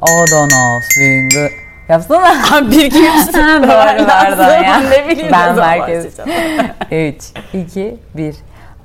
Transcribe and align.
Know 0.00 0.80
swinger. 0.82 1.50
Yapsana. 1.88 2.34
bir 2.70 2.84
iki 2.84 2.98
üç. 2.98 3.34
Doğru 3.34 4.06
pardon 4.06 4.62
ya. 4.62 4.80
Ne 4.80 5.08
bileyim 5.08 5.32
Ben 5.32 5.56
merkez. 5.56 6.04
başlayacağım. 6.18 6.30
3, 6.90 7.24
2, 7.52 7.96
1. 8.16 8.34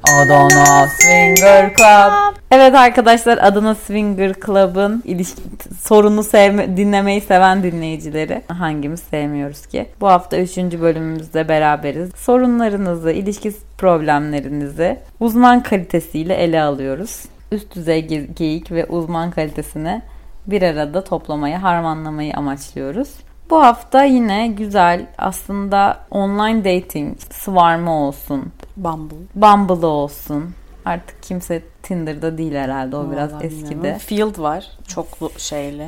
Adana 0.03 0.87
Swinger 0.87 1.73
Club. 1.75 2.35
Evet 2.51 2.75
arkadaşlar 2.75 3.37
Adana 3.37 3.75
Swinger 3.75 4.33
Club'ın 4.45 5.01
ilişki 5.05 5.41
sorunu 5.81 6.23
sevme, 6.23 6.77
dinlemeyi 6.77 7.21
seven 7.21 7.63
dinleyicileri 7.63 8.41
hangimiz 8.47 8.99
sevmiyoruz 8.99 9.65
ki? 9.67 9.85
Bu 10.01 10.07
hafta 10.07 10.37
3. 10.37 10.57
bölümümüzde 10.57 11.47
beraberiz. 11.49 12.09
Sorunlarınızı, 12.15 13.11
ilişki 13.11 13.51
problemlerinizi 13.77 14.99
uzman 15.19 15.63
kalitesiyle 15.63 16.33
ele 16.35 16.61
alıyoruz. 16.61 17.23
Üst 17.51 17.75
düzey 17.75 17.99
ge- 17.99 18.33
geyik 18.33 18.71
ve 18.71 18.85
uzman 18.85 19.31
kalitesini 19.31 20.01
bir 20.47 20.61
arada 20.61 21.03
toplamayı, 21.03 21.55
harmanlamayı 21.55 22.33
amaçlıyoruz. 22.35 23.13
Bu 23.49 23.63
hafta 23.63 24.03
yine 24.03 24.47
güzel 24.47 25.07
aslında 25.17 25.97
online 26.11 26.65
dating, 26.65 27.17
Swarm'ı 27.19 27.91
olsun, 27.91 28.51
Bumble. 28.77 29.15
Bumble 29.35 29.85
olsun. 29.85 30.53
Artık 30.85 31.23
kimse 31.23 31.61
Tinder'da 31.83 32.37
değil 32.37 32.55
herhalde. 32.55 32.95
O 32.95 33.11
biraz 33.11 33.33
Vallahi 33.33 33.45
eskidi. 33.45 33.71
bilmiyorum. 33.71 33.99
Field 33.99 34.39
var. 34.39 34.67
Çoklu 34.87 35.31
şeyli. 35.37 35.87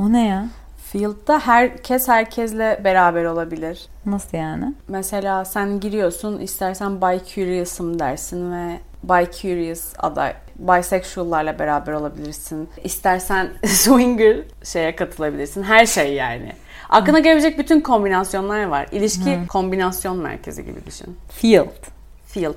O 0.00 0.12
ne 0.12 0.26
ya? 0.26 0.48
Field'da 0.92 1.38
herkes 1.38 2.08
herkesle 2.08 2.80
beraber 2.84 3.24
olabilir. 3.24 3.86
Nasıl 4.06 4.38
yani? 4.38 4.74
Mesela 4.88 5.44
sen 5.44 5.80
giriyorsun 5.80 6.38
istersen 6.40 7.00
bi 7.00 7.20
curious'ım 7.34 7.98
dersin 7.98 8.52
ve 8.52 8.80
bi 9.02 9.30
curious 9.42 9.92
aday 9.98 10.34
bisexual'larla 10.58 11.58
beraber 11.58 11.92
olabilirsin. 11.92 12.68
İstersen 12.84 13.48
swinger 13.66 14.36
şeye 14.64 14.96
katılabilirsin. 14.96 15.62
Her 15.62 15.86
şey 15.86 16.14
yani. 16.14 16.52
Aklına 16.88 17.18
gelebilecek 17.18 17.58
bütün 17.58 17.80
kombinasyonlar 17.80 18.64
var. 18.64 18.86
İlişki 18.92 19.38
kombinasyon 19.48 20.16
merkezi 20.18 20.64
gibi 20.64 20.86
düşün. 20.86 21.16
Field. 21.28 21.66
Field. 22.26 22.54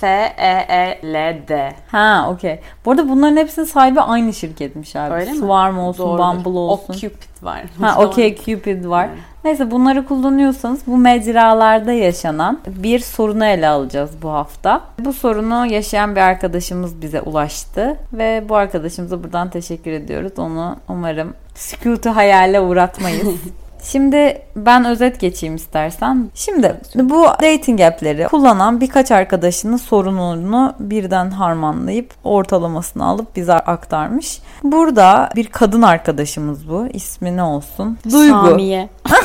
F-E-E-L-D. 0.00 1.72
Ha 1.90 2.26
okey. 2.30 2.60
Bu 2.84 2.90
arada 2.90 3.08
bunların 3.08 3.36
hepsinin 3.36 3.66
sahibi 3.66 4.00
aynı 4.00 4.32
şirketmiş 4.32 4.96
abi. 4.96 5.14
Öyle 5.14 5.30
mi? 5.32 5.36
Swarm 5.38 5.78
olsun, 5.78 6.06
Doğrudur. 6.06 6.44
Bumble 6.44 6.58
olsun. 6.58 6.92
Cupid 6.92 7.42
var. 7.42 7.62
Ha 7.80 7.98
okey 8.04 8.36
Cupid 8.36 8.84
var. 8.84 9.08
Evet. 9.08 9.18
Neyse 9.44 9.70
bunları 9.70 10.04
kullanıyorsanız 10.04 10.80
bu 10.86 10.96
mecralarda 10.96 11.92
yaşanan 11.92 12.60
bir 12.66 12.98
sorunu 12.98 13.44
ele 13.44 13.68
alacağız 13.68 14.10
bu 14.22 14.30
hafta. 14.30 14.80
Bu 14.98 15.12
sorunu 15.12 15.66
yaşayan 15.66 16.16
bir 16.16 16.20
arkadaşımız 16.20 17.02
bize 17.02 17.20
ulaştı 17.20 17.96
ve 18.12 18.44
bu 18.48 18.56
arkadaşımıza 18.56 19.24
buradan 19.24 19.50
teşekkür 19.50 19.90
ediyoruz. 19.90 20.32
Onu 20.38 20.76
umarım 20.88 21.34
sükutu 21.54 22.10
hayale 22.10 22.60
uğratmayız. 22.60 23.28
Şimdi 23.84 24.42
ben 24.56 24.84
özet 24.84 25.20
geçeyim 25.20 25.56
istersen. 25.56 26.30
Şimdi 26.34 26.80
bu 26.94 27.24
dating 27.24 27.80
app'leri 27.80 28.28
kullanan 28.28 28.80
birkaç 28.80 29.10
arkadaşının 29.10 29.76
sorununu 29.76 30.74
birden 30.78 31.30
harmanlayıp 31.30 32.14
ortalamasını 32.24 33.06
alıp 33.06 33.36
bize 33.36 33.52
aktarmış. 33.52 34.40
Burada 34.62 35.30
bir 35.36 35.46
kadın 35.46 35.82
arkadaşımız 35.82 36.68
bu. 36.68 36.86
İsmi 36.86 37.36
ne 37.36 37.42
olsun? 37.42 37.98
Duygu. 38.12 38.48
Samiye. 38.48 38.88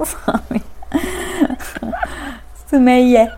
Sümeyye. 2.70 3.30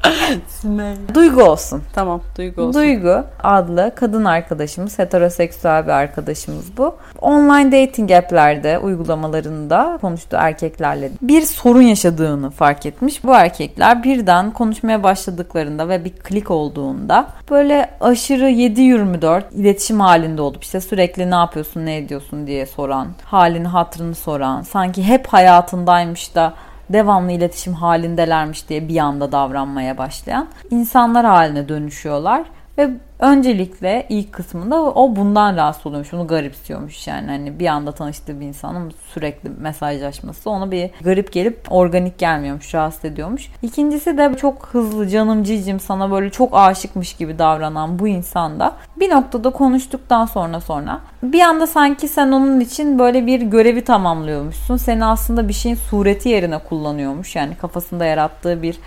Duygu 1.14 1.42
olsun. 1.42 1.82
Tamam. 1.94 2.22
Duygu 2.36 2.62
olsun. 2.62 2.82
Duygu 2.82 3.24
adlı 3.42 3.92
kadın 3.94 4.24
arkadaşımız, 4.24 4.98
heteroseksüel 4.98 5.84
bir 5.84 5.90
arkadaşımız 5.90 6.76
bu. 6.76 6.94
Online 7.20 7.72
dating 7.72 8.10
app'lerde, 8.10 8.78
uygulamalarında 8.78 9.98
konuştuğu 10.00 10.36
erkeklerle 10.36 11.10
bir 11.22 11.42
sorun 11.42 11.82
yaşadığını 11.82 12.50
fark 12.50 12.86
etmiş. 12.86 13.24
Bu 13.24 13.34
erkekler 13.34 14.02
birden 14.02 14.50
konuşmaya 14.50 15.02
başladıklarında 15.02 15.88
ve 15.88 16.04
bir 16.04 16.12
klik 16.12 16.50
olduğunda 16.50 17.26
böyle 17.50 17.90
aşırı 18.00 18.50
7-24 18.50 19.42
iletişim 19.54 20.00
halinde 20.00 20.42
olup 20.42 20.64
işte 20.64 20.80
sürekli 20.80 21.30
ne 21.30 21.34
yapıyorsun, 21.34 21.86
ne 21.86 21.96
ediyorsun 21.96 22.46
diye 22.46 22.66
soran, 22.66 23.08
halini 23.24 23.68
hatırını 23.68 24.14
soran, 24.14 24.62
sanki 24.62 25.02
hep 25.02 25.26
hayatındaymış 25.26 26.34
da 26.34 26.54
devamlı 26.90 27.32
iletişim 27.32 27.74
halindelermiş 27.74 28.68
diye 28.68 28.88
bir 28.88 28.98
anda 28.98 29.32
davranmaya 29.32 29.98
başlayan 29.98 30.48
insanlar 30.70 31.26
haline 31.26 31.68
dönüşüyorlar. 31.68 32.42
Ve 32.78 32.90
öncelikle 33.18 34.06
ilk 34.08 34.32
kısmında 34.32 34.82
o 34.82 35.16
bundan 35.16 35.56
rahatsız 35.56 35.86
oluyormuş. 35.86 36.12
Bunu 36.12 36.26
garipsiyormuş 36.26 37.06
yani. 37.06 37.26
Hani 37.26 37.58
bir 37.58 37.66
anda 37.66 37.92
tanıştığı 37.92 38.40
bir 38.40 38.46
insanın 38.46 38.92
sürekli 39.14 39.50
mesajlaşması 39.50 40.50
ona 40.50 40.70
bir 40.70 40.90
garip 41.00 41.32
gelip 41.32 41.60
organik 41.70 42.18
gelmiyormuş. 42.18 42.74
Rahatsız 42.74 43.04
ediyormuş. 43.04 43.50
İkincisi 43.62 44.18
de 44.18 44.34
çok 44.36 44.66
hızlı 44.66 45.08
canım 45.08 45.44
cicim 45.44 45.80
sana 45.80 46.10
böyle 46.10 46.30
çok 46.30 46.56
aşıkmış 46.56 47.14
gibi 47.14 47.38
davranan 47.38 47.98
bu 47.98 48.08
insan 48.08 48.60
da 48.60 48.72
bir 48.96 49.10
noktada 49.10 49.50
konuştuktan 49.50 50.26
sonra 50.26 50.60
sonra 50.60 51.00
bir 51.22 51.40
anda 51.40 51.66
sanki 51.66 52.08
sen 52.08 52.32
onun 52.32 52.60
için 52.60 52.98
böyle 52.98 53.26
bir 53.26 53.40
görevi 53.40 53.84
tamamlıyormuşsun. 53.84 54.76
Seni 54.76 55.04
aslında 55.04 55.48
bir 55.48 55.52
şeyin 55.52 55.76
sureti 55.76 56.28
yerine 56.28 56.58
kullanıyormuş. 56.58 57.36
Yani 57.36 57.54
kafasında 57.54 58.04
yarattığı 58.04 58.62
bir 58.62 58.78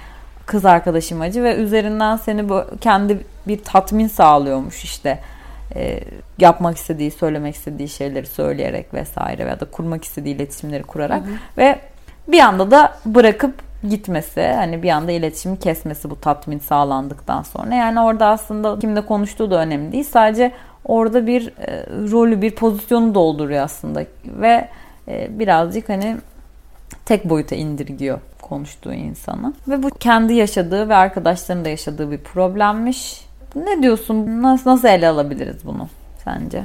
kız 0.45 0.65
arkadaş 0.65 1.11
imajı 1.11 1.43
ve 1.43 1.55
üzerinden 1.55 2.17
seni 2.17 2.47
kendi 2.81 3.34
bir 3.47 3.63
tatmin 3.63 4.07
sağlıyormuş 4.07 4.83
işte 4.83 5.19
Ee, 5.75 5.99
yapmak 6.39 6.77
istediği, 6.77 7.11
söylemek 7.11 7.55
istediği 7.55 7.89
şeyleri 7.89 8.25
söyleyerek 8.25 8.93
vesaire 8.93 9.45
veya 9.45 9.59
da 9.59 9.65
kurmak 9.65 10.03
istediği 10.03 10.35
iletişimleri 10.35 10.83
kurarak 10.83 11.23
ve 11.57 11.79
bir 12.27 12.39
anda 12.39 12.71
da 12.71 12.97
bırakıp 13.05 13.53
gitmesi 13.89 14.41
hani 14.41 14.83
bir 14.83 14.89
anda 14.89 15.11
iletişimi 15.11 15.59
kesmesi 15.59 16.09
bu 16.09 16.21
tatmin 16.21 16.59
sağlandıktan 16.59 17.41
sonra 17.41 17.75
yani 17.75 17.99
orada 17.99 18.27
aslında 18.27 18.79
kimle 18.79 19.05
konuştuğu 19.05 19.51
da 19.51 19.59
önemli 19.59 19.91
değil 19.91 20.03
sadece 20.03 20.51
orada 20.85 21.27
bir 21.27 21.47
e, 21.47 21.85
rolü 22.11 22.41
bir 22.41 22.55
pozisyonu 22.55 23.15
dolduruyor 23.15 23.63
aslında 23.63 24.05
ve 24.25 24.69
e, 25.07 25.39
birazcık 25.39 25.89
hani 25.89 26.17
tek 27.05 27.29
boyuta 27.29 27.55
indirgiyor 27.55 28.19
konuştuğu 28.41 28.93
insanı. 28.93 29.53
Ve 29.67 29.83
bu 29.83 29.89
kendi 29.89 30.33
yaşadığı 30.33 30.89
ve 30.89 30.95
arkadaşlarının 30.95 31.65
da 31.65 31.69
yaşadığı 31.69 32.11
bir 32.11 32.17
problemmiş. 32.17 33.24
Ne 33.55 33.83
diyorsun? 33.83 34.41
Nasıl, 34.41 34.69
nasıl 34.69 34.87
ele 34.87 35.07
alabiliriz 35.07 35.65
bunu 35.65 35.87
sence? 36.23 36.63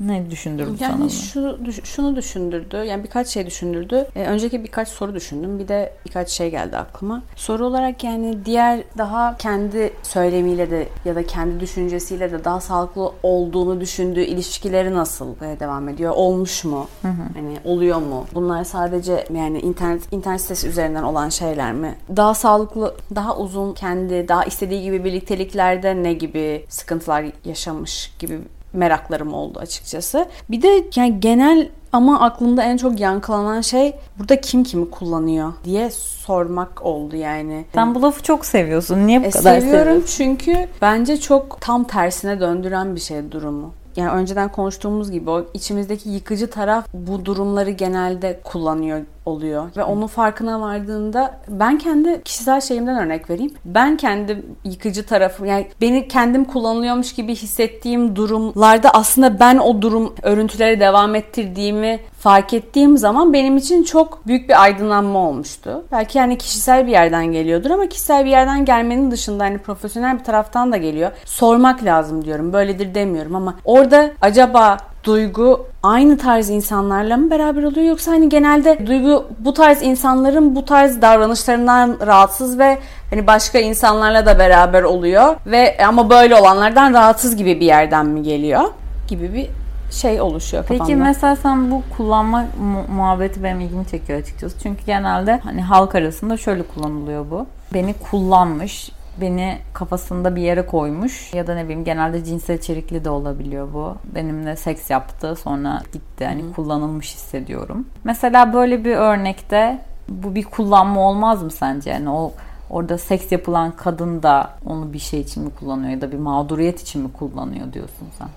Ne 0.00 0.30
düşündürdü 0.30 0.76
sana 0.78 0.94
bunu? 0.94 1.00
Yani 1.00 1.10
şu, 1.10 1.58
şunu 1.84 2.16
düşündürdü. 2.16 2.76
Yani 2.76 3.04
birkaç 3.04 3.28
şey 3.28 3.46
düşündürdü. 3.46 4.06
Ee, 4.16 4.26
önceki 4.26 4.64
birkaç 4.64 4.88
soru 4.88 5.14
düşündüm. 5.14 5.58
Bir 5.58 5.68
de 5.68 5.92
birkaç 6.06 6.28
şey 6.28 6.50
geldi 6.50 6.76
aklıma. 6.76 7.22
Soru 7.36 7.66
olarak 7.66 8.04
yani 8.04 8.38
diğer 8.44 8.82
daha 8.98 9.36
kendi 9.36 9.92
söylemiyle 10.02 10.70
de 10.70 10.88
ya 11.04 11.14
da 11.14 11.26
kendi 11.26 11.60
düşüncesiyle 11.60 12.32
de 12.32 12.44
daha 12.44 12.60
sağlıklı 12.60 13.12
olduğunu 13.22 13.80
düşündüğü 13.80 14.20
ilişkileri 14.22 14.94
nasıl 14.94 15.34
e, 15.42 15.60
devam 15.60 15.88
ediyor? 15.88 16.12
Olmuş 16.16 16.64
mu? 16.64 16.86
Hani 17.02 17.58
oluyor 17.64 17.98
mu? 17.98 18.26
Bunlar 18.34 18.64
sadece 18.64 19.26
yani 19.34 19.60
internet 19.60 20.12
internet 20.12 20.40
sitesi 20.40 20.68
üzerinden 20.68 21.02
olan 21.02 21.28
şeyler 21.28 21.72
mi? 21.72 21.94
Daha 22.16 22.34
sağlıklı, 22.34 22.94
daha 23.14 23.36
uzun 23.36 23.74
kendi 23.74 24.28
daha 24.28 24.44
istediği 24.44 24.82
gibi 24.82 25.04
birlikteliklerde 25.04 26.02
ne 26.02 26.12
gibi 26.12 26.64
sıkıntılar 26.68 27.24
yaşamış 27.44 28.12
gibi 28.18 28.38
meraklarım 28.72 29.34
oldu 29.34 29.58
açıkçası. 29.58 30.26
Bir 30.50 30.62
de 30.62 30.84
yani 30.96 31.20
genel 31.20 31.68
ama 31.92 32.20
aklımda 32.20 32.62
en 32.62 32.76
çok 32.76 33.00
yankılanan 33.00 33.60
şey 33.60 33.94
burada 34.18 34.40
kim 34.40 34.64
kimi 34.64 34.90
kullanıyor 34.90 35.52
diye 35.64 35.90
sormak 35.90 36.82
oldu 36.82 37.16
yani. 37.16 37.64
Sen 37.74 37.94
bu 37.94 38.02
lafı 38.02 38.22
çok 38.22 38.46
seviyorsun. 38.46 39.06
Niye 39.06 39.20
bu 39.22 39.26
E, 39.26 39.30
kadar 39.30 39.60
seviyorum 39.60 39.84
seviyorsun? 39.84 40.16
çünkü 40.16 40.68
bence 40.82 41.16
çok 41.20 41.60
tam 41.60 41.84
tersine 41.84 42.40
döndüren 42.40 42.94
bir 42.94 43.00
şey 43.00 43.32
durumu. 43.32 43.72
Yani 43.96 44.10
önceden 44.10 44.52
konuştuğumuz 44.52 45.10
gibi 45.10 45.30
o 45.30 45.44
içimizdeki 45.54 46.10
yıkıcı 46.10 46.50
taraf 46.50 46.86
bu 46.94 47.24
durumları 47.24 47.70
genelde 47.70 48.40
kullanıyor 48.44 49.00
oluyor. 49.26 49.70
Ve 49.76 49.84
onun 49.84 50.06
farkına 50.06 50.60
vardığında 50.60 51.40
ben 51.48 51.78
kendi 51.78 52.22
kişisel 52.22 52.60
şeyimden 52.60 53.04
örnek 53.04 53.30
vereyim. 53.30 53.54
Ben 53.64 53.96
kendi 53.96 54.42
yıkıcı 54.64 55.06
tarafım 55.06 55.46
yani 55.46 55.66
beni 55.80 56.08
kendim 56.08 56.44
kullanılıyormuş 56.44 57.14
gibi 57.14 57.34
hissettiğim 57.34 58.16
durumlarda 58.16 58.90
aslında 58.90 59.40
ben 59.40 59.58
o 59.58 59.82
durum 59.82 60.14
örüntüleri 60.22 60.80
devam 60.80 61.14
ettirdiğimi 61.14 62.00
fark 62.18 62.54
ettiğim 62.54 62.96
zaman 62.96 63.32
benim 63.32 63.56
için 63.56 63.82
çok 63.82 64.26
büyük 64.26 64.48
bir 64.48 64.62
aydınlanma 64.62 65.18
olmuştu. 65.18 65.84
Belki 65.92 66.18
yani 66.18 66.38
kişisel 66.38 66.86
bir 66.86 66.92
yerden 66.92 67.26
geliyordur 67.26 67.70
ama 67.70 67.86
kişisel 67.86 68.24
bir 68.24 68.30
yerden 68.30 68.64
gelmenin 68.64 69.10
dışında 69.10 69.44
hani 69.44 69.58
profesyonel 69.58 70.18
bir 70.18 70.24
taraftan 70.24 70.72
da 70.72 70.76
geliyor. 70.76 71.10
Sormak 71.24 71.84
lazım 71.84 72.24
diyorum. 72.24 72.52
Böyledir 72.52 72.94
demiyorum 72.94 73.34
ama 73.34 73.54
orada 73.64 74.10
acaba 74.20 74.76
Duygu 75.04 75.66
aynı 75.82 76.18
tarz 76.18 76.50
insanlarla 76.50 77.16
mı 77.16 77.30
beraber 77.30 77.62
oluyor 77.62 77.86
yoksa 77.86 78.10
hani 78.12 78.28
genelde 78.28 78.86
Duygu 78.86 79.26
bu 79.38 79.54
tarz 79.54 79.82
insanların 79.82 80.56
bu 80.56 80.64
tarz 80.64 81.02
davranışlarından 81.02 81.96
rahatsız 82.06 82.58
ve 82.58 82.78
hani 83.10 83.26
başka 83.26 83.58
insanlarla 83.58 84.26
da 84.26 84.38
beraber 84.38 84.82
oluyor 84.82 85.36
ve 85.46 85.76
ama 85.88 86.10
böyle 86.10 86.36
olanlardan 86.36 86.94
rahatsız 86.94 87.36
gibi 87.36 87.60
bir 87.60 87.66
yerden 87.66 88.06
mi 88.06 88.22
geliyor 88.22 88.62
gibi 89.08 89.34
bir 89.34 89.48
şey 89.92 90.20
oluşuyor 90.20 90.62
kafamda. 90.62 90.84
Peki 90.84 90.96
mesela 90.96 91.36
sen 91.36 91.70
bu 91.70 91.82
kullanma 91.96 92.40
mu- 92.40 92.94
muhabbeti 92.96 93.44
benim 93.44 93.60
ilgimi 93.60 93.86
çekiyor 93.86 94.20
açıkçası. 94.20 94.56
Çünkü 94.62 94.84
genelde 94.86 95.40
hani 95.44 95.62
halk 95.62 95.94
arasında 95.94 96.36
şöyle 96.36 96.62
kullanılıyor 96.62 97.26
bu. 97.30 97.46
Beni 97.74 97.94
kullanmış, 98.10 98.90
beni 99.20 99.58
kafasında 99.72 100.36
bir 100.36 100.42
yere 100.42 100.66
koymuş 100.66 101.34
ya 101.34 101.46
da 101.46 101.54
ne 101.54 101.64
bileyim 101.64 101.84
genelde 101.84 102.24
cinsel 102.24 102.58
içerikli 102.58 103.04
de 103.04 103.10
olabiliyor 103.10 103.72
bu. 103.74 103.94
Benimle 104.14 104.56
seks 104.56 104.90
yaptı 104.90 105.36
sonra 105.36 105.82
gitti 105.92 106.26
hani 106.26 106.52
kullanılmış 106.52 107.14
hissediyorum. 107.14 107.86
Mesela 108.04 108.52
böyle 108.52 108.84
bir 108.84 108.96
örnekte 108.96 109.78
bu 110.08 110.34
bir 110.34 110.44
kullanma 110.44 111.00
olmaz 111.00 111.42
mı 111.42 111.50
sence? 111.50 111.90
Yani 111.90 112.10
o 112.10 112.32
orada 112.70 112.98
seks 112.98 113.32
yapılan 113.32 113.72
kadın 113.76 114.22
da 114.22 114.50
onu 114.66 114.92
bir 114.92 114.98
şey 114.98 115.20
için 115.20 115.44
mi 115.44 115.50
kullanıyor 115.50 115.90
ya 115.90 116.00
da 116.00 116.12
bir 116.12 116.18
mağduriyet 116.18 116.80
için 116.82 117.02
mi 117.02 117.12
kullanıyor 117.12 117.72
diyorsun 117.72 118.08
sen? 118.18 118.28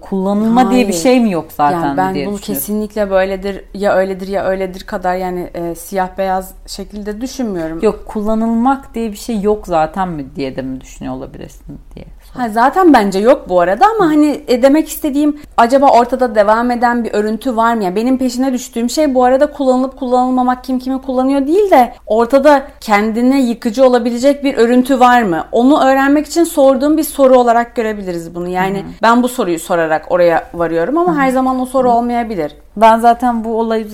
Kullanılma 0.00 0.70
diye 0.70 0.80
bir 0.88 0.92
Hayır. 0.92 1.02
şey 1.02 1.20
mi 1.20 1.32
yok 1.32 1.46
zaten 1.52 1.80
yani 1.80 1.96
ben 1.96 2.14
diye 2.14 2.26
bunu 2.26 2.36
kesinlikle 2.36 3.10
böyledir 3.10 3.64
ya 3.74 3.94
öyledir 3.94 4.28
ya 4.28 4.44
öyledir 4.44 4.80
kadar 4.80 5.16
yani 5.16 5.50
e, 5.54 5.74
siyah 5.74 6.08
beyaz 6.18 6.54
şekilde 6.66 7.20
düşünmüyorum. 7.20 7.78
Yok 7.82 8.06
kullanılmak 8.06 8.94
diye 8.94 9.12
bir 9.12 9.16
şey 9.16 9.40
yok 9.40 9.66
zaten 9.66 10.08
mi 10.08 10.26
diye 10.36 10.56
de 10.56 10.62
mi 10.62 10.80
düşünüyor 10.80 11.14
olabilirsin 11.14 11.78
diye. 11.94 12.06
Ha, 12.34 12.48
zaten 12.48 12.92
bence 12.92 13.18
yok 13.18 13.48
bu 13.48 13.60
arada 13.60 13.86
ama 13.86 14.06
hani 14.06 14.44
e, 14.48 14.62
demek 14.62 14.88
istediğim 14.88 15.40
acaba 15.56 15.90
ortada 15.90 16.34
devam 16.34 16.70
eden 16.70 17.04
bir 17.04 17.12
örüntü 17.12 17.56
var 17.56 17.74
mı? 17.74 17.84
Yani 17.84 17.96
benim 17.96 18.18
peşine 18.18 18.52
düştüğüm 18.52 18.90
şey 18.90 19.14
bu 19.14 19.24
arada 19.24 19.46
kullanılıp 19.46 19.96
kullanılmamak 19.98 20.64
kim 20.64 20.78
kimi 20.78 21.02
kullanıyor 21.02 21.46
değil 21.46 21.70
de 21.70 21.92
ortada 22.06 22.62
kendine 22.80 23.42
yıkıcı 23.42 23.86
olabilecek 23.86 24.44
bir 24.44 24.54
örüntü 24.54 25.00
var 25.00 25.22
mı? 25.22 25.44
Onu 25.52 25.84
öğrenmek 25.84 26.26
için 26.26 26.44
sorduğum 26.44 26.96
bir 26.96 27.02
soru 27.02 27.38
olarak 27.38 27.76
görebiliriz 27.76 28.34
bunu. 28.34 28.48
Yani 28.48 28.84
ben 29.02 29.22
bu 29.22 29.28
soruyu 29.28 29.58
sorarak 29.58 30.12
oraya 30.12 30.48
varıyorum 30.54 30.98
ama 30.98 31.16
her 31.16 31.28
zaman 31.30 31.60
o 31.60 31.66
soru 31.66 31.90
olmayabilir. 31.90 32.56
Ben 32.76 32.98
zaten 32.98 33.44
bu 33.44 33.60
olay 33.60 33.86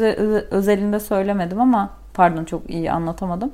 özelinde 0.51 1.01
söylemedim 1.01 1.61
ama 1.61 1.91
pardon 2.15 2.45
çok 2.45 2.71
iyi 2.71 2.93
anlatamadım. 2.93 3.51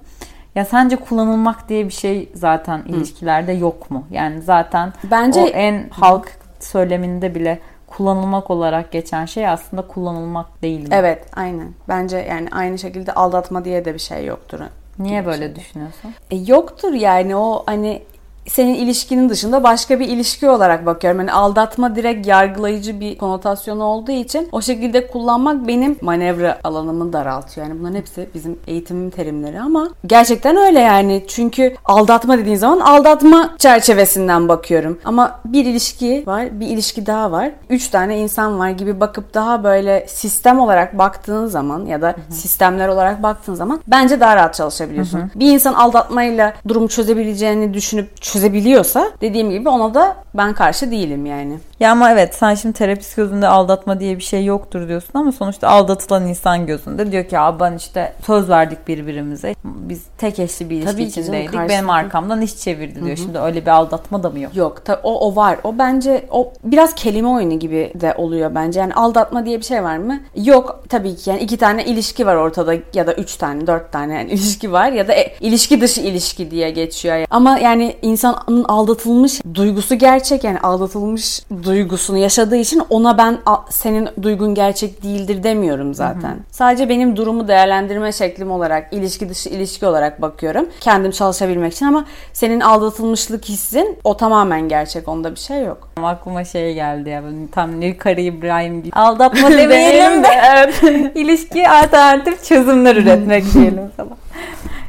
Ya 0.57 0.65
sence 0.65 0.97
kullanılmak 0.97 1.69
diye 1.69 1.85
bir 1.85 1.93
şey 1.93 2.29
zaten 2.35 2.83
ilişkilerde 2.83 3.53
yok 3.53 3.91
mu? 3.91 4.07
Yani 4.11 4.43
zaten 4.43 4.93
Bence- 5.05 5.41
o 5.41 5.47
en 5.47 5.89
halk 5.91 6.39
söyleminde 6.61 7.35
bile 7.35 7.61
kullanılmak 7.87 8.51
olarak 8.51 8.93
geçen 8.93 9.25
şey 9.27 9.49
aslında 9.49 9.83
kullanılmak 9.83 10.63
değil 10.63 10.81
mi? 10.81 10.89
Evet, 10.91 11.27
aynen. 11.37 11.69
Bence 11.89 12.17
yani 12.17 12.49
aynı 12.53 12.79
şekilde 12.79 13.13
aldatma 13.13 13.65
diye 13.65 13.85
de 13.85 13.95
bir 13.95 13.99
şey 13.99 14.25
yoktur. 14.25 14.61
Niye 14.99 15.27
böyle 15.27 15.57
düşünüyorsun? 15.57 16.15
E, 16.31 16.37
yoktur 16.37 16.93
yani 16.93 17.37
o 17.37 17.63
hani 17.67 18.03
senin 18.49 18.75
ilişkinin 18.75 19.29
dışında 19.29 19.63
başka 19.63 20.01
bir 20.01 20.09
ilişki 20.09 20.49
olarak 20.49 20.87
bakıyorum. 20.87 21.21
Yani 21.21 21.33
aldatma 21.33 21.97
direkt 21.97 22.27
yargılayıcı 22.27 23.01
bir 23.01 23.19
konotasyonu 23.19 23.85
olduğu 23.85 24.13
için 24.13 24.49
o 24.53 24.63
şekilde 24.63 25.07
kullanmak 25.07 25.67
benim 25.69 25.97
manevra 26.01 26.59
alanımı 26.65 27.13
daraltıyor. 27.13 27.67
Yani 27.67 27.81
bunların 27.81 27.95
hepsi 27.95 28.29
bizim 28.35 28.59
eğitimim 28.67 29.11
terimleri 29.11 29.61
ama 29.61 29.91
gerçekten 30.07 30.57
öyle 30.57 30.81
yani. 30.81 31.25
Çünkü 31.29 31.77
aldatma 31.85 32.39
dediğin 32.39 32.57
zaman 32.57 32.81
aldatma 32.81 33.55
çerçevesinden 33.59 34.49
bakıyorum. 34.49 34.99
Ama 35.05 35.41
bir 35.45 35.65
ilişki 35.65 36.23
var, 36.27 36.61
bir 36.61 36.67
ilişki 36.67 37.07
daha 37.07 37.33
var. 37.33 37.51
Üç 37.71 37.89
tane 37.89 38.19
insan 38.19 38.59
var 38.59 38.71
gibi 38.71 39.01
bakıp 39.01 39.35
daha 39.35 39.65
böyle 39.65 40.07
sistem 40.09 40.61
olarak 40.61 40.99
baktığın 40.99 41.47
zaman 41.47 41.87
ya 41.87 42.03
da 42.03 42.15
sistemler 42.31 42.89
olarak 42.89 43.23
baktığın 43.23 43.55
zaman 43.55 43.81
bence 43.87 44.21
daha 44.21 44.37
rahat 44.37 44.55
çalışabiliyorsun. 44.55 45.21
Bir 45.35 45.53
insan 45.53 45.75
aldatmayla 45.75 46.55
durumu 46.69 46.89
çözebileceğini 46.89 47.75
düşünüp 47.75 48.23
çözebiliyorsa 48.37 49.11
dediğim 49.21 49.51
gibi 49.51 49.69
ona 49.69 49.95
da 49.95 50.17
ben 50.35 50.55
karşı 50.55 50.91
değilim 50.91 51.27
yani. 51.27 51.59
Ya 51.81 51.93
ama 51.93 52.11
evet 52.13 52.35
sen 52.35 52.55
şimdi 52.55 52.75
terapist 52.75 53.17
gözünde 53.17 53.49
aldatma 53.49 54.01
diye 54.01 54.17
bir 54.17 54.23
şey 54.23 54.45
yoktur 54.45 54.89
diyorsun 54.89 55.11
ama 55.15 55.33
sonuçta 55.33 55.69
aldatılan 55.69 56.27
insan 56.27 56.67
gözünde 56.67 57.13
diyor 57.13 57.25
ki 57.25 57.39
abi 57.39 57.61
ben 57.61 57.77
işte 57.77 58.13
söz 58.27 58.49
verdik 58.49 58.89
birbirimize. 58.89 59.55
Biz 59.65 60.03
tek 60.19 60.39
eşli 60.39 60.71
bir 60.71 60.77
ilişki 60.77 60.93
Tabii 60.93 61.11
canım, 61.11 61.23
içindeydik. 61.23 61.53
karşılıklı. 61.53 61.75
Benim 61.75 61.91
arkamdan 61.91 62.41
iş 62.43 62.57
çevirdi 62.57 63.05
diyor. 63.05 63.17
Şimdi 63.17 63.39
öyle 63.39 63.63
bir 63.63 63.71
aldatma 63.71 64.23
da 64.23 64.31
mı 64.31 64.41
yok? 64.41 64.57
Yok 64.57 64.83
o, 65.03 65.29
o 65.29 65.37
var. 65.37 65.59
O 65.65 65.79
bence 65.79 66.27
o 66.31 66.53
biraz 66.65 66.95
kelime 66.95 67.29
oyunu 67.29 67.59
gibi 67.59 67.93
de 67.95 68.15
oluyor 68.15 68.55
bence. 68.55 68.81
Yani 68.81 68.95
aldatma 68.95 69.47
diye 69.47 69.59
bir 69.59 69.65
şey 69.65 69.83
var 69.83 69.97
mı? 69.97 70.21
Yok 70.37 70.85
tabii 70.89 71.17
ki. 71.17 71.31
Yani 71.31 71.41
iki 71.41 71.57
tane 71.57 71.85
ilişki 71.85 72.27
var 72.27 72.37
ortada 72.37 72.75
ya 72.95 73.07
da 73.07 73.15
üç 73.15 73.37
tane, 73.37 73.67
dört 73.67 73.93
tane 73.93 74.15
yani 74.15 74.31
ilişki 74.33 74.73
var 74.73 74.93
ya 74.93 75.09
da 75.09 75.13
e, 75.13 75.35
ilişki 75.41 75.81
dışı 75.81 76.01
ilişki 76.01 76.51
diye 76.51 76.71
geçiyor. 76.71 77.27
Ama 77.31 77.59
yani 77.59 77.97
insanın 78.27 78.65
aldatılmış 78.65 79.41
duygusu 79.55 79.95
gerçek 79.95 80.45
yani 80.45 80.59
aldatılmış 80.61 81.43
duygusunu 81.63 82.19
yaşadığı 82.19 82.57
için 82.57 82.83
ona 82.91 83.19
ben 83.19 83.39
"A- 83.47 83.57
senin 83.71 84.09
duygun 84.23 84.55
gerçek 84.55 85.03
değildir 85.03 85.43
demiyorum 85.43 85.95
zaten. 85.95 86.37
Sadece 86.51 86.89
benim 86.89 87.17
durumu 87.17 87.49
değerlendirme 87.49 88.13
şeklim 88.13 88.51
olarak 88.51 88.93
ilişki 88.93 89.29
dışı 89.29 89.49
ilişki 89.49 89.87
olarak 89.87 90.23
bakıyorum. 90.23 90.67
Kendim 90.81 91.11
çalışabilmek 91.11 91.73
için 91.73 91.87
ama 91.87 92.05
senin 92.33 92.61
aldatılmışlık 92.61 93.45
hissin 93.45 93.99
o 94.05 94.17
tamamen 94.17 94.69
gerçek. 94.69 95.09
Onda 95.09 95.31
bir 95.35 95.41
şey 95.41 95.65
yok. 95.65 95.89
Ama 95.97 96.09
aklıma 96.09 96.45
şey 96.45 96.75
geldi 96.75 97.09
ya 97.11 97.23
böyle 97.25 97.37
tam 97.53 97.81
Nilkara 97.81 98.21
İbrahim 98.21 98.83
gibi. 98.83 98.97
Aldatma 98.97 99.51
demeyelim 99.59 100.23
de 100.25 101.13
ilişki 101.21 101.69
alternatif 101.69 102.45
çözümler 102.45 102.97
üretmek 103.03 103.55
diyelim 103.55 103.91
sana. 103.97 104.09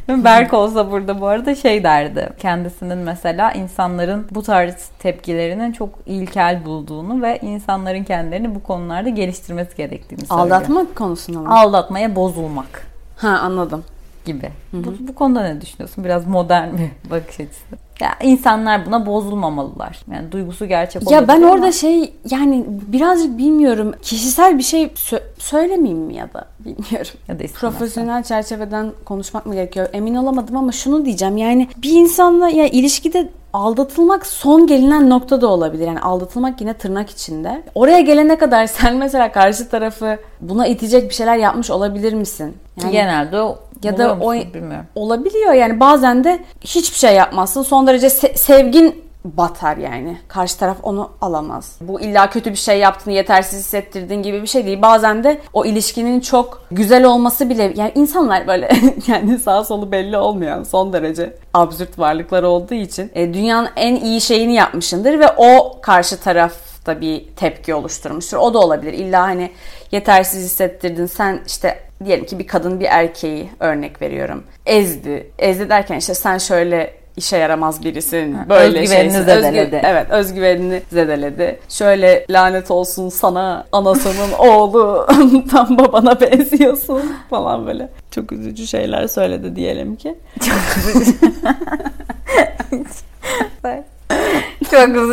Berk 0.09 0.53
olsa 0.53 0.91
burada 0.91 1.21
bu 1.21 1.27
arada 1.27 1.55
şey 1.55 1.83
derdi. 1.83 2.29
Kendisinin 2.39 2.97
mesela 2.97 3.51
insanların 3.51 4.27
bu 4.31 4.43
tarz 4.43 4.89
tepkilerinin 4.99 5.71
çok 5.71 5.89
ilkel 6.05 6.65
bulduğunu 6.65 7.21
ve 7.21 7.39
insanların 7.41 8.03
kendilerini 8.03 8.55
bu 8.55 8.63
konularda 8.63 9.09
geliştirmesi 9.09 9.77
gerektiğini 9.77 10.25
söylüyor. 10.25 10.47
Aldatma 10.47 10.85
konusunda 10.95 11.39
mı? 11.39 11.59
Aldatmaya 11.59 12.15
bozulmak 12.15 12.87
Ha 13.17 13.29
anladım. 13.29 13.83
Gibi. 14.27 14.49
Bu, 14.73 14.93
bu 14.99 15.15
konuda 15.15 15.41
ne 15.43 15.61
düşünüyorsun? 15.61 16.03
Biraz 16.03 16.27
modern 16.27 16.69
bir 16.77 17.11
bakış 17.11 17.39
açısı. 17.39 17.61
Ya 18.01 18.09
insanlar 18.23 18.85
buna 18.85 19.05
bozulmamalılar. 19.05 19.99
Yani 20.13 20.31
duygusu 20.31 20.65
gerçek 20.65 21.11
Ya 21.11 21.27
ben 21.27 21.41
orada 21.41 21.55
ama- 21.63 21.71
şey 21.71 22.13
yani 22.29 22.65
birazcık 22.67 23.37
bilmiyorum 23.37 23.93
kişisel 24.01 24.57
bir 24.57 24.63
şey 24.63 24.83
sö- 24.85 25.21
söylemeyeyim 25.37 25.99
mi 25.99 26.15
ya 26.15 26.33
da 26.33 26.45
bilmiyorum. 26.59 27.11
ya 27.27 27.39
da. 27.39 27.43
Profesyonel 27.59 28.23
çerçeveden 28.23 28.91
konuşmak 29.05 29.45
mı 29.45 29.53
gerekiyor? 29.55 29.87
Emin 29.93 30.15
olamadım 30.15 30.57
ama 30.57 30.71
şunu 30.71 31.05
diyeceğim. 31.05 31.37
Yani 31.37 31.67
bir 31.77 31.91
insanla 31.91 32.49
ya 32.49 32.67
ilişkide 32.67 33.29
aldatılmak 33.53 34.25
son 34.25 34.67
gelinen 34.67 35.09
nokta 35.09 35.41
da 35.41 35.47
olabilir. 35.47 35.87
Yani 35.87 35.99
aldatılmak 35.99 36.61
yine 36.61 36.73
tırnak 36.73 37.09
içinde. 37.09 37.63
Oraya 37.75 37.99
gelene 37.99 38.37
kadar 38.37 38.67
sen 38.67 38.95
mesela 38.95 39.31
karşı 39.31 39.69
tarafı 39.69 40.17
buna 40.41 40.67
itecek 40.67 41.09
bir 41.09 41.15
şeyler 41.15 41.37
yapmış 41.37 41.69
olabilir 41.71 42.13
misin? 42.13 42.53
Yani 42.83 42.91
genelde 42.91 43.41
o 43.41 43.59
ya 43.83 43.97
da 43.97 44.13
oluyor 44.13 44.45
o 44.49 44.53
bilmiyorum. 44.53 44.85
olabiliyor 44.95 45.53
yani 45.53 45.79
bazen 45.79 46.23
de 46.23 46.39
hiçbir 46.61 46.97
şey 46.97 47.15
yapmazsın. 47.15 47.63
Son 47.63 47.87
derece 47.87 48.07
se- 48.07 48.37
sevgin 48.37 49.07
batar 49.25 49.77
yani. 49.77 50.17
Karşı 50.27 50.57
taraf 50.59 50.77
onu 50.83 51.09
alamaz. 51.21 51.77
Bu 51.81 52.01
illa 52.01 52.29
kötü 52.29 52.51
bir 52.51 52.55
şey 52.55 52.79
yaptığını 52.79 53.13
yetersiz 53.13 53.59
hissettirdiğin 53.59 54.21
gibi 54.23 54.41
bir 54.41 54.47
şey 54.47 54.65
değil. 54.65 54.81
Bazen 54.81 55.23
de 55.23 55.41
o 55.53 55.65
ilişkinin 55.65 56.19
çok 56.19 56.61
güzel 56.71 57.05
olması 57.05 57.49
bile 57.49 57.73
yani 57.75 57.91
insanlar 57.95 58.47
böyle 58.47 58.69
yani 59.07 59.39
sağ 59.39 59.63
solu 59.63 59.91
belli 59.91 60.17
olmayan 60.17 60.63
son 60.63 60.93
derece 60.93 61.33
absürt 61.53 61.99
varlıklar 61.99 62.43
olduğu 62.43 62.73
için 62.73 63.11
e, 63.15 63.33
dünyanın 63.33 63.69
en 63.75 63.95
iyi 63.95 64.21
şeyini 64.21 64.53
yapmışındır 64.53 65.19
ve 65.19 65.27
o 65.37 65.77
karşı 65.81 66.19
tarafta 66.19 67.01
bir 67.01 67.27
tepki 67.35 67.75
oluşturmuştur. 67.75 68.37
O 68.37 68.53
da 68.53 68.59
olabilir. 68.59 68.93
İlla 68.93 69.21
hani 69.21 69.51
yetersiz 69.91 70.45
hissettirdin. 70.45 71.05
Sen 71.05 71.41
işte 71.47 71.86
diyelim 72.05 72.25
ki 72.25 72.39
bir 72.39 72.47
kadın 72.47 72.79
bir 72.79 72.85
erkeği 72.85 73.49
örnek 73.59 74.01
veriyorum. 74.01 74.43
Ezdi. 74.65 75.31
Ezdi 75.39 75.69
derken 75.69 75.97
işte 75.97 76.13
sen 76.13 76.37
şöyle 76.37 76.93
işe 77.17 77.37
yaramaz 77.37 77.83
birisin. 77.83 78.37
Böyle 78.49 78.79
özgüvenini 78.79 79.11
şeysin. 79.11 79.25
zedeledi. 79.25 79.81
evet 79.85 80.09
özgüvenini 80.09 80.81
zedeledi. 80.91 81.59
Şöyle 81.69 82.25
lanet 82.29 82.71
olsun 82.71 83.09
sana 83.09 83.65
anasının 83.71 84.31
oğlu 84.39 85.07
tam 85.51 85.77
babana 85.77 86.21
benziyorsun 86.21 87.15
falan 87.29 87.67
böyle. 87.67 87.89
Çok 88.11 88.31
üzücü 88.31 88.67
şeyler 88.67 89.07
söyledi 89.07 89.55
diyelim 89.55 89.95
ki. 89.95 90.15
Çok 90.39 90.95
üzücü 90.95 91.17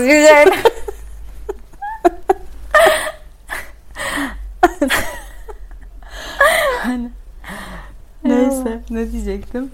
şeyler. 0.06 0.48
Neyse 8.24 8.80
ne 9.04 9.12
diyecektim? 9.12 9.70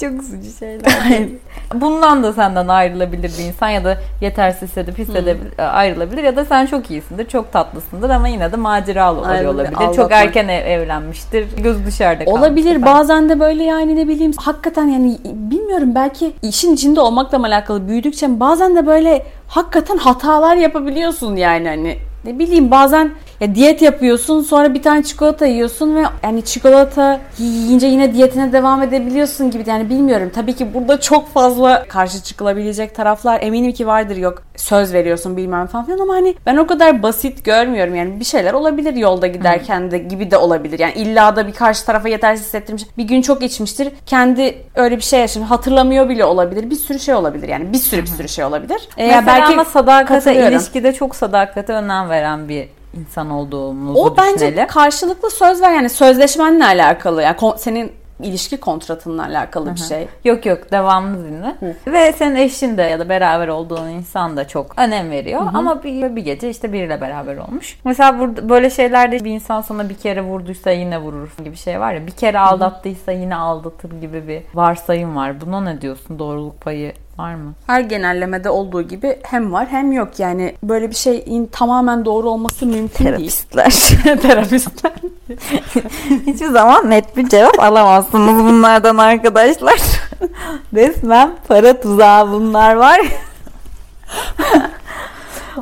Çok 0.00 0.12
üzücü 0.22 0.50
şeyler. 0.58 1.28
Bundan 1.74 2.22
da 2.22 2.32
senden 2.32 2.68
ayrılabilir 2.68 3.32
bir 3.38 3.44
insan 3.44 3.68
ya 3.68 3.84
da 3.84 3.98
yetersiz 4.20 4.68
hissedip 4.68 4.98
hissedebilir, 4.98 5.52
ayrılabilir 5.58 6.22
ya 6.24 6.36
da 6.36 6.44
sen 6.44 6.66
çok 6.66 6.90
iyisindir, 6.90 7.28
çok 7.28 7.52
tatlısındır 7.52 8.10
ama 8.10 8.28
yine 8.28 8.52
de 8.52 8.56
maceralı 8.56 9.18
oluyor 9.18 9.34
Ayrılır, 9.34 9.54
olabilir. 9.54 9.72
aldatmak. 9.74 9.94
Çok 9.94 10.12
erken 10.12 10.48
ev- 10.48 10.66
evlenmiştir, 10.66 11.46
göz 11.62 11.86
dışarıda 11.86 12.24
kalmıştır 12.24 12.40
Olabilir 12.48 12.80
falan. 12.80 12.94
bazen 12.98 13.28
de 13.28 13.40
böyle 13.40 13.62
yani 13.64 13.96
ne 13.96 14.08
bileyim 14.08 14.32
hakikaten 14.36 14.84
yani 14.88 15.18
bilmiyorum 15.24 15.94
belki 15.94 16.32
işin 16.42 16.74
içinde 16.74 17.00
olmakla 17.00 17.38
alakalı 17.38 17.88
büyüdükçe 17.88 18.40
bazen 18.40 18.76
de 18.76 18.86
böyle 18.86 19.26
hakikaten 19.48 19.96
hatalar 19.96 20.56
yapabiliyorsun 20.56 21.36
yani 21.36 21.68
hani 21.68 21.96
ne 22.24 22.38
bileyim 22.38 22.70
bazen 22.70 23.10
ya 23.40 23.54
diyet 23.54 23.82
yapıyorsun 23.82 24.42
sonra 24.42 24.74
bir 24.74 24.82
tane 24.82 25.02
çikolata 25.02 25.46
yiyorsun 25.46 25.96
ve 25.96 26.02
yani 26.22 26.44
çikolata 26.44 27.20
yiyince 27.38 27.86
yine 27.86 28.14
diyetine 28.14 28.52
devam 28.52 28.82
edebiliyorsun 28.82 29.50
gibi 29.50 29.64
yani 29.66 29.90
bilmiyorum. 29.90 30.30
Tabii 30.34 30.52
ki 30.52 30.74
burada 30.74 31.00
çok 31.00 31.28
fazla 31.28 31.84
karşı 31.88 32.22
çıkılabilecek 32.22 32.94
taraflar 32.94 33.42
eminim 33.42 33.72
ki 33.72 33.86
vardır 33.86 34.16
yok 34.16 34.42
söz 34.60 34.92
veriyorsun 34.92 35.36
bilmem 35.36 35.66
falan 35.66 35.84
filan 35.86 35.98
ama 35.98 36.14
hani 36.14 36.34
ben 36.46 36.56
o 36.56 36.66
kadar 36.66 37.02
basit 37.02 37.44
görmüyorum 37.44 37.94
yani 37.94 38.20
bir 38.20 38.24
şeyler 38.24 38.52
olabilir 38.52 38.94
yolda 38.94 39.26
giderken 39.26 39.90
de 39.90 39.98
gibi 39.98 40.30
de 40.30 40.36
olabilir. 40.36 40.78
Yani 40.78 40.92
illa 40.92 41.36
da 41.36 41.46
bir 41.46 41.52
karşı 41.52 41.86
tarafa 41.86 42.08
yetersiz 42.08 42.46
hissettirmiş. 42.46 42.82
Bir 42.98 43.04
gün 43.04 43.22
çok 43.22 43.42
içmiştir. 43.42 43.92
Kendi 44.06 44.58
öyle 44.74 44.96
bir 44.96 45.02
şey 45.02 45.20
yaşamış. 45.20 45.50
Hatırlamıyor 45.50 46.08
bile 46.08 46.24
olabilir. 46.24 46.70
Bir 46.70 46.76
sürü 46.76 46.98
şey 46.98 47.14
olabilir 47.14 47.48
yani. 47.48 47.72
Bir 47.72 47.78
sürü 47.78 48.02
bir 48.02 48.06
sürü 48.06 48.28
şey 48.28 48.44
olabilir. 48.44 48.88
Ee, 48.96 49.06
Mesela 49.06 49.26
belki 49.26 49.52
ama 49.52 49.64
sadakate 49.64 50.48
ilişkide 50.48 50.92
çok 50.92 51.16
sadakate 51.16 51.72
önem 51.72 52.09
veren 52.10 52.48
bir 52.48 52.68
insan 52.94 53.30
olduğumuzu 53.30 54.00
o 54.00 54.16
düşünelim. 54.16 54.34
O 54.34 54.56
bence 54.56 54.66
karşılıklı 54.66 55.30
söz 55.30 55.62
ver 55.62 55.74
yani 55.74 55.88
sözleşmenle 55.88 56.64
alakalı. 56.64 57.22
Yani 57.22 57.36
senin 57.56 57.92
ilişki 58.22 58.56
kontratınla 58.56 59.24
alakalı 59.24 59.66
Hı-hı. 59.66 59.74
bir 59.74 59.80
şey. 59.80 60.08
Yok 60.24 60.46
yok 60.46 60.72
devamlı 60.72 61.24
dinle. 61.24 61.56
Hı. 61.60 61.92
Ve 61.92 62.12
senin 62.12 62.36
eşin 62.36 62.76
de 62.76 62.82
ya 62.82 62.98
da 62.98 63.08
beraber 63.08 63.48
olduğun 63.48 63.88
insan 63.88 64.36
da 64.36 64.48
çok 64.48 64.78
önem 64.78 65.10
veriyor. 65.10 65.40
Hı-hı. 65.40 65.58
Ama 65.58 65.84
bir, 65.84 66.16
bir 66.16 66.22
gece 66.22 66.50
işte 66.50 66.72
biriyle 66.72 67.00
beraber 67.00 67.36
olmuş. 67.36 67.78
Mesela 67.84 68.18
burada 68.18 68.48
böyle 68.48 68.70
şeylerde 68.70 69.24
bir 69.24 69.30
insan 69.30 69.60
sana 69.60 69.88
bir 69.88 69.94
kere 69.94 70.22
vurduysa 70.22 70.70
yine 70.70 70.98
vurur 70.98 71.30
gibi 71.44 71.56
şey 71.56 71.80
var 71.80 71.94
ya. 71.94 72.06
Bir 72.06 72.12
kere 72.12 72.38
aldattıysa 72.38 73.12
yine 73.12 73.36
aldatır 73.36 74.00
gibi 74.00 74.28
bir 74.28 74.42
varsayım 74.54 75.16
var. 75.16 75.40
Buna 75.40 75.60
ne 75.60 75.80
diyorsun? 75.80 76.18
Doğruluk 76.18 76.60
payı 76.60 76.92
Var 77.20 77.34
mı? 77.34 77.54
Her 77.66 77.80
genellemede 77.80 78.50
olduğu 78.50 78.82
gibi 78.82 79.18
hem 79.22 79.52
var 79.52 79.66
hem 79.70 79.92
yok. 79.92 80.08
Yani 80.18 80.54
böyle 80.62 80.90
bir 80.90 80.94
şeyin 80.94 81.46
tamamen 81.46 82.04
doğru 82.04 82.30
olması 82.30 82.66
mümkün 82.66 83.04
Terapistler. 83.04 83.64
değil. 84.04 84.18
Terapistler. 84.18 84.92
Hiçbir 86.26 86.46
zaman 86.46 86.90
net 86.90 87.16
bir 87.16 87.28
cevap 87.28 87.60
alamazsınız 87.60 88.44
bunlardan 88.44 88.96
arkadaşlar. 88.96 89.80
Resmen 90.74 91.30
para 91.48 91.80
tuzağı 91.80 92.32
bunlar 92.32 92.74
var. 92.74 93.00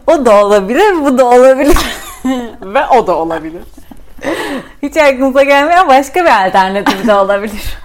o 0.06 0.24
da 0.24 0.44
olabilir, 0.44 1.04
bu 1.04 1.18
da 1.18 1.24
olabilir. 1.24 1.78
Ve 2.62 2.86
o 2.86 3.06
da 3.06 3.16
olabilir. 3.16 3.62
Hiç 4.82 4.96
aklınıza 4.96 5.42
gelmeyen 5.42 5.88
başka 5.88 6.24
bir 6.24 6.46
alternatif 6.46 7.06
de 7.06 7.14
olabilir. 7.14 7.78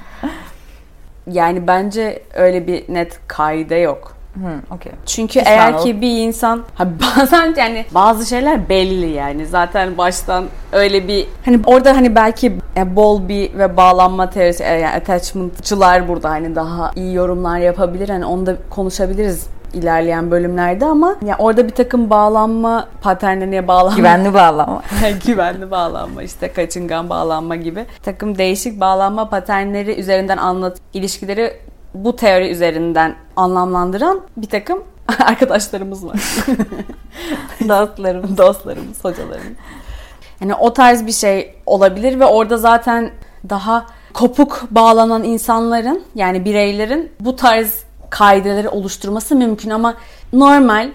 Yani 1.32 1.68
bence 1.68 2.24
öyle 2.34 2.68
bir 2.68 2.94
net 2.94 3.20
kaide 3.28 3.76
yok. 3.76 4.14
Hmm, 4.34 4.76
okay. 4.76 4.94
Çünkü 5.06 5.40
Hiç 5.40 5.48
eğer 5.48 5.80
ki 5.80 6.02
bir 6.02 6.18
insan 6.18 6.64
ha 6.76 6.88
bazen 6.88 7.54
yani 7.58 7.86
bazı 7.92 8.26
şeyler 8.26 8.70
belli 8.70 9.10
yani 9.10 9.46
zaten 9.46 9.98
baştan 9.98 10.46
öyle 10.72 11.08
bir 11.08 11.28
hani 11.46 11.60
orada 11.66 11.96
hani 11.96 12.16
belki 12.16 12.54
e, 12.78 12.96
bol 12.96 13.28
bir 13.28 13.58
ve 13.58 13.78
bağlanma 13.78 14.30
teorisi 14.30 14.64
e, 14.64 14.68
yani 14.68 14.96
attachment'çılar 14.96 16.08
burada 16.08 16.30
hani 16.30 16.56
daha 16.56 16.92
iyi 16.96 17.14
yorumlar 17.14 17.58
yapabilir 17.58 18.10
hani 18.10 18.26
onu 18.26 18.46
da 18.46 18.56
konuşabiliriz 18.70 19.48
ilerleyen 19.74 20.32
bölümlerde 20.32 20.86
ama 20.86 21.16
ya 21.26 21.36
orada 21.38 21.68
bir 21.68 21.74
takım 21.74 22.10
bağlanma 22.10 22.88
paternlerine 23.02 23.68
bağlanma. 23.68 23.98
Güvenli 23.98 24.34
bağlanma. 24.34 24.84
güvenli 25.26 25.72
bağlanma 25.72 26.24
işte 26.24 26.54
kaçıngan 26.54 27.10
bağlanma 27.10 27.56
gibi. 27.56 27.86
takım 28.04 28.38
değişik 28.38 28.80
bağlanma 28.80 29.30
paternleri 29.30 30.00
üzerinden 30.00 30.38
anlat 30.38 30.78
ilişkileri 30.94 31.54
bu 31.94 32.16
teori 32.16 32.50
üzerinden 32.50 33.16
anlamlandıran 33.36 34.22
bir 34.38 34.50
takım 34.50 34.84
arkadaşlarımız 35.20 36.06
var. 36.06 36.20
Dostlarımız. 37.70 38.38
Dostlarımız, 38.38 39.04
hocalarımız. 39.04 39.58
Yani 40.42 40.56
o 40.56 40.74
tarz 40.74 41.06
bir 41.06 41.12
şey 41.12 41.56
olabilir 41.66 42.20
ve 42.20 42.26
orada 42.26 42.58
zaten 42.58 43.12
daha 43.50 43.86
kopuk 44.14 44.68
bağlanan 44.72 45.24
insanların 45.24 46.04
yani 46.16 46.46
bireylerin 46.46 47.12
bu 47.20 47.36
tarz 47.36 47.84
kaideleri 48.14 48.70
oluşturması 48.70 49.36
mümkün 49.36 49.70
ama 49.70 49.94
normal 50.34 50.90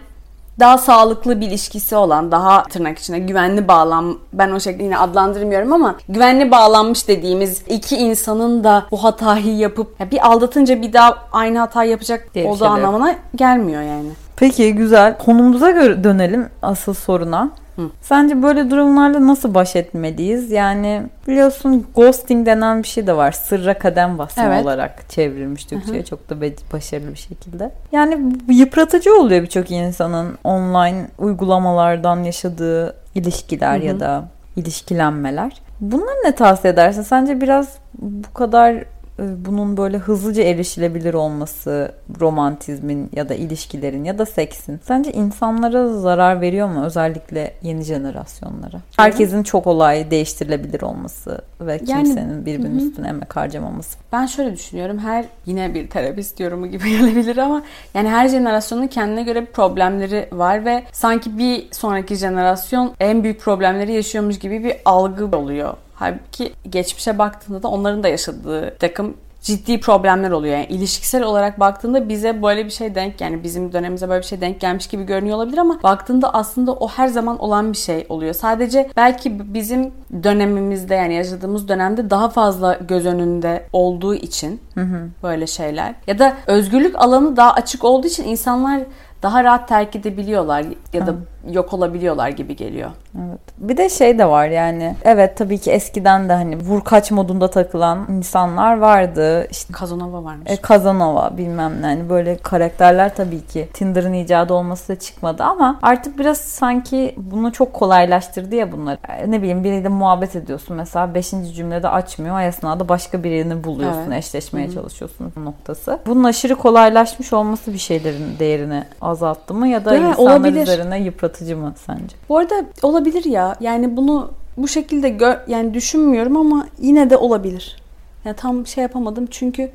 daha 0.61 0.79
sağlıklı 0.79 1.41
bir 1.41 1.47
ilişkisi 1.47 1.97
olan, 1.97 2.33
daha 2.33 2.63
tırnak 2.63 2.99
içinde 2.99 3.19
güvenli 3.19 3.69
bağlan, 3.69 4.19
ben 4.33 4.51
o 4.51 4.61
şekilde 4.61 4.83
yine 4.83 4.99
adlandırmıyorum 4.99 5.73
ama 5.73 5.95
güvenli 6.09 6.51
bağlanmış 6.51 7.09
dediğimiz 7.09 7.63
iki 7.69 7.97
insanın 7.97 8.65
da 8.65 8.87
bu 8.91 9.05
hatayı 9.05 9.57
yapıp 9.57 10.01
ya 10.01 10.11
bir 10.11 10.27
aldatınca 10.27 10.83
bir 10.83 10.93
daha 10.93 11.17
aynı 11.33 11.59
hata 11.59 11.85
yapacak 11.85 12.35
Diye 12.35 12.47
olduğu 12.47 12.65
anlamına 12.65 13.15
gelmiyor 13.35 13.83
yani. 13.83 14.09
Peki 14.37 14.75
güzel. 14.75 15.19
Konumuza 15.19 15.71
göre 15.71 16.05
dönelim 16.05 16.49
asıl 16.63 16.95
soruna. 16.95 17.51
Hı. 17.79 17.91
Sence 18.01 18.43
böyle 18.43 18.71
durumlarla 18.71 19.27
nasıl 19.27 19.55
baş 19.55 19.77
etmeliyiz? 19.77 20.51
Yani 20.51 21.03
biliyorsun 21.29 21.87
ghosting 21.95 22.47
denen 22.47 22.83
bir 22.83 22.89
şey 22.89 23.07
de 23.07 23.17
var. 23.17 23.33
Sırra 23.33 23.79
kadem 23.79 24.19
basma 24.19 24.45
evet. 24.45 24.65
olarak 24.65 25.11
çevrilmiş 25.11 25.65
Türkçe'ye. 25.65 26.05
Çok 26.05 26.31
da 26.31 26.37
başarılı 26.73 27.11
bir 27.11 27.19
şekilde. 27.19 27.71
Yani 27.93 28.33
yıpratıcı 28.49 29.15
oluyor 29.15 29.43
birçok 29.43 29.71
insanın 29.71 30.39
online 30.45 31.09
uygulamalardan 31.19 32.23
yaşadığı 32.23 32.97
ilişkiler 33.15 33.77
Hı-hı. 33.79 33.87
ya 33.87 34.01
da 34.01 34.25
ilişkilenmeler. 34.57 35.53
Bunları 35.81 36.17
ne 36.25 36.35
tavsiye 36.35 36.73
edersin? 36.73 37.03
Sence 37.03 37.41
biraz 37.41 37.79
bu 37.99 38.35
kadar 38.35 38.85
bunun 39.19 39.77
böyle 39.77 39.99
hızlıca 39.99 40.43
erişilebilir 40.43 41.15
olması 41.15 41.93
romantizmin 42.21 43.11
ya 43.13 43.29
da 43.29 43.35
ilişkilerin 43.35 44.05
ya 44.05 44.19
da 44.19 44.27
seksin 44.27 44.81
sence 44.83 45.13
insanlara 45.13 45.89
zarar 45.89 46.41
veriyor 46.41 46.69
mu 46.69 46.85
özellikle 46.85 47.55
yeni 47.63 47.83
jenerasyonlara? 47.83 48.81
Herkesin 48.97 49.43
çok 49.43 49.67
olay 49.67 50.11
değiştirilebilir 50.11 50.83
olması 50.83 51.41
ve 51.61 51.79
kimsenin 51.79 52.33
yani, 52.33 52.47
birbirinin 52.47 52.81
hı. 52.81 52.85
üstüne 52.85 53.09
emek 53.09 53.37
harcamaması. 53.37 53.99
Ben 54.13 54.27
şöyle 54.27 54.53
düşünüyorum. 54.53 54.99
Her 54.99 55.25
yine 55.47 55.75
bir 55.75 55.91
terapist 55.91 56.41
yorumu 56.41 56.67
gibi 56.67 56.91
gelebilir 56.99 57.37
ama 57.37 57.63
yani 57.95 58.09
her 58.09 58.29
jenerasyonun 58.29 58.87
kendine 58.87 59.23
göre 59.23 59.45
problemleri 59.45 60.29
var 60.33 60.65
ve 60.65 60.83
sanki 60.93 61.39
bir 61.39 61.69
sonraki 61.73 62.15
jenerasyon 62.17 62.93
en 63.01 63.25
büyük 63.25 63.41
problemleri 63.41 63.93
yaşıyormuş 63.93 64.39
gibi 64.39 64.65
bir 64.65 64.75
algı 64.85 65.37
oluyor 65.37 65.75
Halbuki 65.99 66.53
geçmişe 66.71 67.19
baktığında 67.19 67.63
da 67.63 67.69
onların 67.69 68.03
da 68.03 68.09
yaşadığı 68.09 68.77
takım 68.79 69.15
ciddi 69.43 69.81
problemler 69.81 70.31
oluyor. 70.31 70.55
Yani 70.55 70.67
ilişkisel 70.67 71.23
olarak 71.23 71.61
baktığında 71.61 72.09
bize 72.09 72.43
böyle 72.43 72.65
bir 72.65 72.71
şey 72.71 72.95
denk 72.95 73.21
yani 73.21 73.45
bizim 73.45 73.73
dönemimize 73.73 74.09
böyle 74.09 74.21
bir 74.21 74.27
şey 74.27 74.41
denk 74.41 74.61
gelmiş 74.61 74.87
gibi 74.87 75.05
görünüyor 75.05 75.37
olabilir 75.37 75.59
ama 75.59 75.83
baktığında 75.83 76.35
aslında 76.35 76.73
o 76.73 76.89
her 76.89 77.09
zaman 77.09 77.39
olan 77.39 77.73
bir 77.73 77.77
şey 77.77 78.07
oluyor. 78.09 78.35
Sadece 78.35 78.91
belki 78.97 79.55
bizim 79.55 79.93
dönemimizde 80.23 80.95
yani 80.95 81.15
yaşadığımız 81.15 81.69
dönemde 81.69 82.11
daha 82.11 82.29
fazla 82.29 82.79
göz 82.89 83.07
önünde 83.07 83.67
olduğu 83.73 84.15
için 84.15 84.61
hı 84.75 84.81
hı. 84.81 85.09
böyle 85.23 85.47
şeyler 85.47 85.95
ya 86.07 86.19
da 86.19 86.37
özgürlük 86.47 87.03
alanı 87.03 87.37
daha 87.37 87.53
açık 87.53 87.85
olduğu 87.85 88.07
için 88.07 88.25
insanlar 88.25 88.81
daha 89.23 89.45
rahat 89.45 89.69
terk 89.69 89.97
edebiliyorlar 89.97 90.65
ya 90.93 91.07
da 91.07 91.11
Hı. 91.11 91.17
Yok 91.51 91.73
olabiliyorlar 91.75 92.29
gibi 92.29 92.57
geliyor. 92.57 92.91
Evet. 93.19 93.41
Bir 93.59 93.77
de 93.77 93.89
şey 93.89 94.19
de 94.19 94.29
var 94.29 94.49
yani. 94.49 94.95
Evet 95.05 95.37
tabii 95.37 95.59
ki 95.59 95.71
eskiden 95.71 96.29
de 96.29 96.33
hani 96.33 96.57
vur 96.57 96.85
kaç 96.85 97.11
modunda 97.11 97.51
takılan 97.51 98.07
insanlar 98.09 98.79
vardı. 98.79 99.47
İşte 99.51 99.73
Kazanova 99.73 100.25
varmış. 100.25 100.51
E, 100.51 100.57
Kazanova 100.57 101.33
bilmem 101.39 101.83
ne. 101.83 101.87
Yani 101.87 102.11
böyle 102.11 102.37
karakterler 102.37 103.15
tabii 103.15 103.47
ki 103.47 103.69
Tinder'ın 103.75 104.13
icadı 104.13 104.55
olması 104.55 104.89
da 104.89 104.99
çıkmadı 104.99 105.43
ama 105.43 105.79
artık 105.83 106.19
biraz 106.19 106.39
sanki 106.39 107.15
bunu 107.17 107.53
çok 107.53 107.73
kolaylaştırdı 107.73 108.55
ya 108.55 108.73
bunlar. 108.73 108.99
E, 109.09 109.31
ne 109.31 109.39
bileyim 109.43 109.65
biriyle 109.65 109.89
muhabbet 109.89 110.37
ediyorsun 110.37 110.77
mesela 110.77 111.15
5. 111.15 111.31
cümlede 111.57 111.89
açmıyor. 111.89 112.37
O 112.37 112.41
esnada 112.41 112.89
başka 112.89 113.25
birini 113.25 113.65
buluyorsun. 113.65 114.11
Evet. 114.11 114.19
Eşleşmeye 114.19 114.67
Hı-hı. 114.67 114.75
çalışıyorsun 114.75 115.33
noktası. 115.37 115.99
Bunun 116.07 116.25
aşırı 116.25 116.55
kolaylaşmış 116.55 117.33
olması 117.33 117.73
bir 117.73 117.79
şeylerin 117.79 118.39
değerini 118.39 118.85
azalttı 119.01 119.55
mı 119.55 119.69
ya 119.69 119.85
da 119.85 119.91
Değil 119.91 120.03
insanlar 120.03 120.31
Olabilir. 120.31 120.63
üzerine 120.63 121.01
yıpratıcı 121.29 121.57
mı 121.57 121.75
sence? 121.87 122.17
Bu 122.29 122.39
arada 122.39 122.65
olabilir 122.83 123.25
ya. 123.25 123.57
Yani 123.61 123.97
bunu 123.97 124.31
bu 124.57 124.69
şekilde 124.69 125.09
gö- 125.09 125.39
yani 125.51 125.75
düşünmüyorum 125.75 126.37
ama 126.37 126.67
yine 126.81 127.11
de 127.11 127.17
olabilir. 127.17 127.77
Yani 128.25 128.37
tam 128.37 128.67
şey 128.67 128.83
yapamadım 128.83 129.27
çünkü 129.31 129.71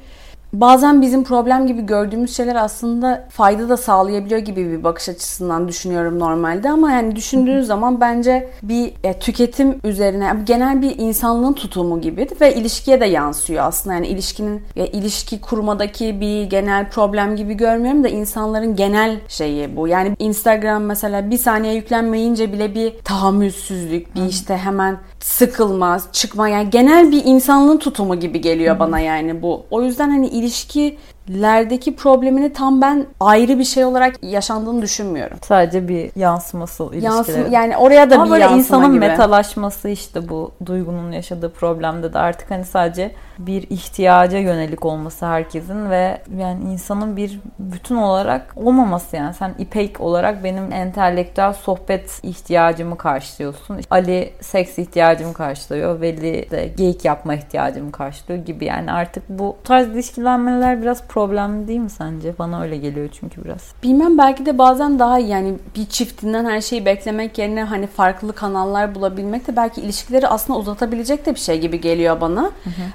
bazen 0.53 1.01
bizim 1.01 1.23
problem 1.23 1.67
gibi 1.67 1.85
gördüğümüz 1.85 2.35
şeyler 2.35 2.55
aslında 2.55 3.27
fayda 3.29 3.69
da 3.69 3.77
sağlayabiliyor 3.77 4.39
gibi 4.39 4.71
bir 4.71 4.83
bakış 4.83 5.09
açısından 5.09 5.67
düşünüyorum 5.67 6.19
normalde. 6.19 6.69
Ama 6.69 6.91
yani 6.91 7.15
düşündüğünüz 7.15 7.67
zaman 7.67 8.01
bence 8.01 8.49
bir 8.63 8.93
e, 9.03 9.19
tüketim 9.19 9.79
üzerine 9.83 10.35
genel 10.43 10.81
bir 10.81 10.97
insanlığın 10.97 11.53
tutumu 11.53 12.01
gibi 12.01 12.27
ve 12.41 12.55
ilişkiye 12.55 13.01
de 13.01 13.05
yansıyor 13.05 13.63
aslında. 13.63 13.93
Yani 13.93 14.07
ilişkinin 14.07 14.61
ya 14.75 14.85
ilişki 14.85 15.41
kurmadaki 15.41 16.21
bir 16.21 16.43
genel 16.43 16.89
problem 16.89 17.35
gibi 17.35 17.53
görmüyorum 17.53 18.03
da 18.03 18.07
insanların 18.07 18.75
genel 18.75 19.19
şeyi 19.27 19.75
bu. 19.75 19.87
Yani 19.87 20.15
Instagram 20.19 20.83
mesela 20.83 21.29
bir 21.29 21.37
saniye 21.37 21.73
yüklenmeyince 21.73 22.53
bile 22.53 22.75
bir 22.75 22.97
tahammülsüzlük, 22.97 24.15
bir 24.15 24.25
işte 24.25 24.57
hemen 24.57 24.97
sıkılmaz, 25.19 26.07
çıkma 26.11 26.49
yani 26.49 26.69
genel 26.69 27.11
bir 27.11 27.21
insanlığın 27.25 27.77
tutumu 27.77 28.19
gibi 28.19 28.41
geliyor 28.41 28.79
bana 28.79 28.99
yani 28.99 29.41
bu. 29.41 29.65
O 29.71 29.83
yüzden 29.83 30.09
hani 30.09 30.27
ilişki 30.43 30.97
lerdeki 31.29 31.95
problemini 31.95 32.53
tam 32.53 32.81
ben 32.81 33.05
ayrı 33.19 33.59
bir 33.59 33.63
şey 33.63 33.85
olarak 33.85 34.23
yaşandığını 34.23 34.81
düşünmüyorum. 34.81 35.37
Sadece 35.47 35.87
bir 35.87 36.11
yansıması 36.15 36.83
ilişkileri. 36.83 37.05
Yansım, 37.05 37.51
yani 37.51 37.77
oraya 37.77 38.09
da 38.09 38.15
Ama 38.15 38.25
bir 38.25 38.31
böyle 38.31 38.43
yansıma 38.43 38.59
insanın 38.59 38.87
gibi. 38.87 38.99
metalaşması 38.99 39.89
işte 39.89 40.29
bu 40.29 40.51
duygunun 40.65 41.11
yaşadığı 41.11 41.53
problemde 41.53 42.13
de 42.13 42.19
artık 42.19 42.51
hani 42.51 42.65
sadece 42.65 43.11
bir 43.37 43.63
ihtiyaca 43.69 44.37
yönelik 44.37 44.85
olması 44.85 45.25
herkesin 45.25 45.89
ve 45.89 46.21
yani 46.37 46.63
insanın 46.63 47.17
bir 47.17 47.39
bütün 47.59 47.95
olarak 47.95 48.53
olmaması 48.55 49.15
yani 49.15 49.33
sen 49.33 49.55
İpek 49.59 50.01
olarak 50.01 50.43
benim 50.43 50.71
entelektüel 50.71 51.53
sohbet 51.53 52.19
ihtiyacımı 52.23 52.97
karşılıyorsun. 52.97 53.79
Ali 53.89 54.33
seks 54.41 54.77
ihtiyacımı 54.77 55.33
karşılıyor. 55.33 56.01
Veli 56.01 56.51
de 56.51 56.67
geyik 56.77 57.05
yapma 57.05 57.33
ihtiyacımı 57.35 57.91
karşılıyor 57.91 58.45
gibi 58.45 58.65
yani 58.65 58.91
artık 58.91 59.29
bu 59.29 59.57
tarz 59.63 59.87
ilişkilenmeler 59.87 60.81
biraz 60.81 61.07
problemli 61.13 61.67
değil 61.67 61.79
mi 61.79 61.89
sence? 61.89 62.33
Bana 62.39 62.61
öyle 62.61 62.77
geliyor 62.77 63.09
çünkü 63.19 63.45
biraz. 63.45 63.71
Bilmem 63.83 64.17
belki 64.17 64.45
de 64.45 64.57
bazen 64.57 64.99
daha 64.99 65.19
iyi 65.19 65.29
yani 65.29 65.53
bir 65.75 65.85
çiftinden 65.85 66.45
her 66.45 66.61
şeyi 66.61 66.85
beklemek 66.85 67.37
yerine 67.37 67.63
hani 67.63 67.87
farklı 67.87 68.33
kanallar 68.33 68.95
bulabilmek 68.95 69.47
de 69.47 69.55
belki 69.55 69.81
ilişkileri 69.81 70.27
aslında 70.27 70.59
uzatabilecek 70.59 71.25
de 71.25 71.35
bir 71.35 71.39
şey 71.39 71.59
gibi 71.59 71.81
geliyor 71.81 72.21
bana. 72.21 72.51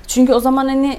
Çünkü 0.06 0.32
o 0.32 0.40
zaman 0.40 0.68
hani 0.68 0.98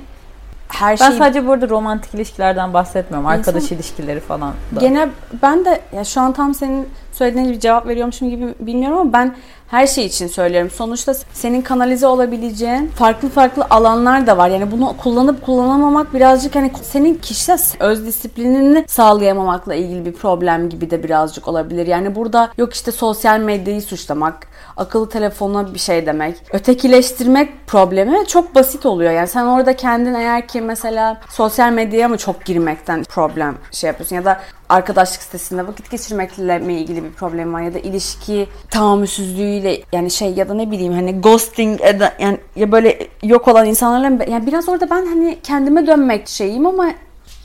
her 0.68 1.00
Ben 1.00 1.10
şey 1.10 1.18
sadece 1.18 1.48
burada 1.48 1.70
romantik 1.70 2.14
ilişkilerden 2.14 2.74
bahsetmiyorum. 2.74 3.28
Arkadaş 3.28 3.72
ilişkileri 3.72 4.20
falan 4.20 4.54
da. 4.76 4.80
Gene 4.80 5.10
ben 5.42 5.66
de 5.66 5.82
ya 5.96 6.04
şu 6.04 6.22
an 6.22 6.34
tam 6.34 6.54
senin 6.54 6.88
söylediğin 7.12 7.50
bir 7.50 7.60
cevap 7.60 7.88
veriyormuşum 7.88 8.30
gibi 8.30 8.54
bilmiyorum 8.60 8.98
ama 8.98 9.14
ben 9.14 9.36
her 9.70 9.88
şey 9.88 10.06
için 10.06 10.28
söylüyorum. 10.28 10.70
Sonuçta 10.70 11.14
senin 11.34 11.62
kanalize 11.62 12.08
olabileceğin 12.08 12.88
farklı 12.88 13.30
farklı 13.30 13.66
alanlar 13.70 14.28
da 14.28 14.38
var. 14.38 14.50
Yani 14.50 14.72
bunu 14.72 14.98
kullanıp 14.98 15.46
kullanamamak 15.46 16.14
birazcık 16.14 16.56
hani 16.56 16.72
senin 16.82 17.16
kişisel 17.16 17.60
öz 17.80 18.06
disiplinini 18.06 18.86
sağlayamamakla 18.88 19.76
ilgili 19.76 20.06
bir 20.06 20.14
problem 20.14 20.70
gibi 20.70 20.92
de 20.92 21.04
birazcık 21.04 21.48
olabilir. 21.48 21.88
Yani 21.88 22.16
burada 22.16 22.52
yok 22.58 22.74
işte 22.74 22.92
sosyal 22.92 23.40
medyayı 23.40 23.82
suçlamak, 23.82 24.48
akıllı 24.78 25.10
telefona 25.10 25.74
bir 25.74 25.80
şey 25.80 26.06
demek, 26.06 26.36
ötekileştirmek 26.54 27.68
problemi 27.68 28.28
çok 28.28 28.56
basit 28.56 28.86
oluyor. 28.86 29.12
Yani 29.12 29.28
sen 29.28 29.46
orada 29.46 29.76
kendin 29.76 30.14
eğer 30.14 30.48
ki 30.48 30.62
mesela 30.62 31.22
sosyal 31.30 31.72
medyaya 31.72 32.08
mı 32.08 32.18
çok 32.18 32.46
girmekten 32.46 33.04
problem 33.04 33.56
şey 33.72 33.88
yapıyorsun 33.88 34.16
ya 34.16 34.26
da 34.26 34.40
arkadaşlık 34.70 35.22
sitesinde 35.22 35.68
vakit 35.68 35.92
geçirmekle 35.92 36.60
mi 36.60 36.74
ilgili 36.74 37.04
bir 37.04 37.12
problem 37.12 37.54
var 37.54 37.62
ya 37.62 37.74
da 37.74 37.80
ilişki 37.80 38.48
tahammülsüzlüğüyle 38.70 39.82
yani 39.92 40.12
şey 40.12 40.34
ya 40.34 40.50
da 40.50 40.54
ne 40.54 40.72
bileyim 40.72 40.94
hani 40.94 41.22
ghosting 41.22 41.82
yani 42.20 42.38
ya 42.56 42.72
böyle 42.72 43.08
yok 43.24 43.48
olan 43.48 43.66
insanlarla 43.66 44.24
yani 44.24 44.48
biraz 44.48 44.70
orada 44.70 44.90
ben 44.90 45.06
hani 45.06 45.40
kendime 45.44 45.88
dönmek 45.88 46.28
şeyim 46.28 46.66
ama 46.66 46.92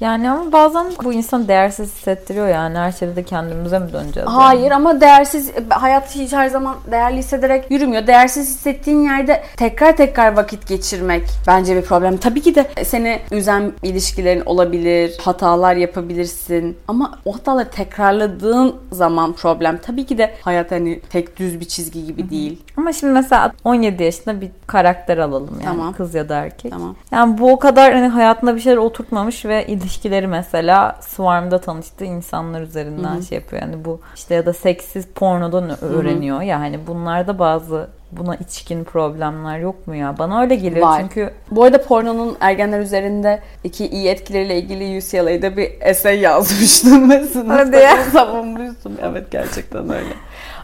Yani 0.05 0.31
ama 0.31 0.53
bazen 0.53 0.87
bu 1.05 1.13
insan 1.13 1.49
değersiz 1.49 1.95
hissettiriyor 1.95 2.49
yani. 2.49 2.79
Her 2.79 2.93
şeyde 2.93 3.17
de 3.17 3.23
kendimize 3.23 3.79
mi 3.79 3.93
döneceğiz? 3.93 4.29
yani? 4.29 4.37
Hayır 4.37 4.71
ama 4.71 5.01
değersiz 5.01 5.53
hayat 5.71 6.15
hiç 6.15 6.33
her 6.33 6.49
zaman 6.49 6.77
değerli 6.91 7.19
hissederek 7.19 7.71
yürümüyor. 7.71 8.07
Değersiz 8.07 8.49
hissettiğin 8.49 9.05
yerde 9.05 9.43
tekrar 9.57 9.97
tekrar 9.97 10.37
vakit 10.37 10.69
geçirmek 10.69 11.23
bence 11.47 11.77
bir 11.77 11.83
problem. 11.83 12.17
Tabii 12.17 12.41
ki 12.41 12.55
de 12.55 12.85
seni 12.85 13.21
üzen 13.31 13.73
ilişkilerin 13.83 14.43
olabilir, 14.47 15.19
hatalar 15.23 15.77
yapabilirsin 15.77 16.79
ama 16.89 17.19
o 17.25 17.35
hataları 17.35 17.71
tekrarladığın 17.71 18.77
zaman 18.93 19.33
problem. 19.33 19.79
Tabii 19.79 20.07
ki 20.07 20.19
de 20.19 20.35
hayat 20.43 20.71
hani 20.71 21.01
tek 21.01 21.37
düz 21.37 21.61
bir 21.61 21.65
çizgi 21.65 22.07
gibi 22.07 22.31
değil. 22.31 22.63
Ama 22.77 22.93
şimdi 22.93 23.13
mesela 23.13 23.53
17 23.65 24.03
yaşında 24.03 24.41
bir 24.41 24.51
karakter 24.67 25.19
alalım 25.19 25.55
yani. 25.65 25.77
Tamam. 25.77 25.93
Kız 25.93 26.15
ya 26.15 26.29
da 26.29 26.37
erkek. 26.37 26.73
Tamam. 26.73 26.97
Yani 27.13 27.39
bu 27.39 27.53
o 27.53 27.59
kadar 27.59 27.95
hani 27.95 28.09
hayatında 28.09 28.57
bir 28.57 28.61
şeyler 28.61 28.77
oturtmamış 28.77 29.45
ve 29.45 29.67
ilişkileri 29.95 30.27
mesela 30.27 30.97
Swarm'da 31.01 31.59
tanıştığı 31.61 32.05
insanlar 32.05 32.61
üzerinden 32.61 33.21
şey 33.21 33.39
yapıyor. 33.39 33.63
Yani 33.63 33.85
bu 33.85 34.01
işte 34.15 34.35
ya 34.35 34.47
da 34.47 34.53
seksiz 34.53 35.07
pornodan 35.07 35.85
öğreniyor. 35.85 36.43
Yani 36.43 36.79
bunlarda 36.87 37.39
bazı 37.39 37.89
buna 38.13 38.35
içkin 38.37 38.85
problemler 38.85 39.59
yok 39.59 39.87
mu 39.87 39.95
ya? 39.97 40.19
Bana 40.19 40.41
öyle 40.41 40.55
geliyor 40.55 40.87
Var. 40.87 41.01
çünkü 41.01 41.31
Bu 41.51 41.65
arada 41.65 41.83
pornonun 41.83 42.37
ergenler 42.41 42.81
üzerinde 42.81 43.41
iki 43.65 43.87
iyi 43.89 44.09
etkileriyle 44.09 44.59
ilgili 44.59 44.99
UCLA'da 44.99 45.57
bir 45.57 45.71
essay 45.81 46.21
yazmıştım 46.21 47.11
ve 47.11 47.25
Hadi 47.49 47.77
ya. 47.77 47.91
sınıfta 47.97 48.11
savunmuştum. 48.27 48.93
Evet 49.03 49.31
gerçekten 49.31 49.83
öyle. 49.91 50.15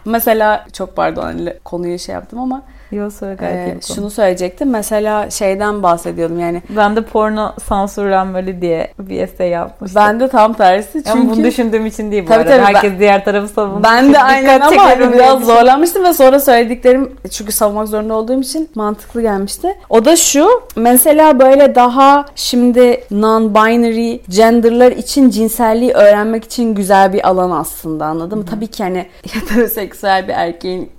Mesela 0.05 0.65
çok 0.73 0.95
pardon 0.95 1.21
hani 1.23 1.53
konuyu 1.65 1.99
şey 1.99 2.15
yaptım 2.15 2.39
ama 2.39 2.63
Yok 2.91 3.13
söyle 3.13 3.35
gayet 3.35 3.67
e, 3.67 3.71
konu. 3.71 3.95
şunu 3.95 4.09
söyleyecektim. 4.09 4.69
Mesela 4.69 5.29
şeyden 5.29 5.83
bahsediyordum 5.83 6.39
yani 6.39 6.61
Ben 6.69 6.95
de 6.95 7.01
porno 7.01 7.53
sansürlenmeli 7.67 8.61
diye 8.61 8.87
bir 8.99 9.19
essay 9.21 9.49
yapmıştım. 9.49 10.01
ben 10.05 10.19
de 10.19 10.27
tam 10.27 10.53
tersi 10.53 11.03
Ama 11.11 11.23
bunu 11.25 11.35
çünkü 11.35 11.47
düşündüğüm 11.47 11.85
için 11.85 12.11
değil 12.11 12.23
bu 12.23 12.27
Tabii 12.27 12.39
arada. 12.39 12.49
tabii, 12.49 12.59
ben- 12.67 12.73
Herkes 12.73 12.99
diğer 12.99 13.25
tarafı 13.25 13.47
savundu. 13.47 13.83
ben 13.83 14.13
de 14.13 14.19
aynen 14.23 14.59
ama 14.61 14.83
hani 14.85 15.13
biraz 15.13 15.45
zorlanmıştım 15.45 16.03
ve 16.03 16.13
sonra 16.13 16.39
söylediklerim 16.39 17.15
çünkü 17.31 17.51
savunmak 17.51 17.87
zorunda 17.87 18.13
olduğum 18.13 18.41
için 18.41 18.69
mantıklı 18.75 19.21
gelmişti. 19.21 19.67
O 19.89 20.05
da 20.05 20.15
şu 20.15 20.47
mesela 20.75 21.39
böyle 21.39 21.75
daha 21.75 22.25
şimdi 22.35 23.03
non-binary 23.11 24.19
genderlar 24.29 24.91
için 24.91 25.29
cinselliği 25.29 25.91
öğrenmek 25.91 26.43
için 26.43 26.75
güzel 26.75 27.13
bir 27.13 27.27
alan 27.27 27.51
aslında 27.51 28.05
anladın 28.05 28.37
mı? 28.37 28.45
Tabii 28.45 28.67
ki 28.67 28.83
hani 28.83 29.05
heteroseksüel 29.33 30.27
bir 30.27 30.33
erkeğin 30.33 30.89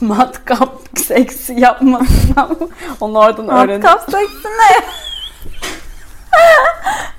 matkap 0.00 0.68
seksi 0.96 1.60
yapmasından 1.60 2.56
onu 3.00 3.18
oradan 3.18 3.48
öğrenip 3.48 3.84
Matkap 3.84 4.10
seksi 4.10 4.48
ne? 4.48 4.82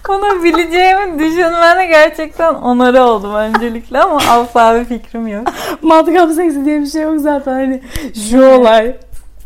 Bunu 0.07 0.43
bileceğimi 0.43 1.19
düşünmene 1.19 1.85
gerçekten 1.85 2.53
onarı 2.53 3.03
oldum 3.03 3.35
öncelikle 3.35 3.99
ama 3.99 4.17
asla 4.29 4.79
bir 4.79 4.85
fikrim 4.85 5.27
yok. 5.27 5.47
matkap 5.81 6.31
seksi 6.31 6.65
diye 6.65 6.81
bir 6.81 6.85
şey 6.85 7.01
yok 7.01 7.19
zaten. 7.19 7.53
Hani 7.53 7.81
şu 8.29 8.45
olay 8.45 8.95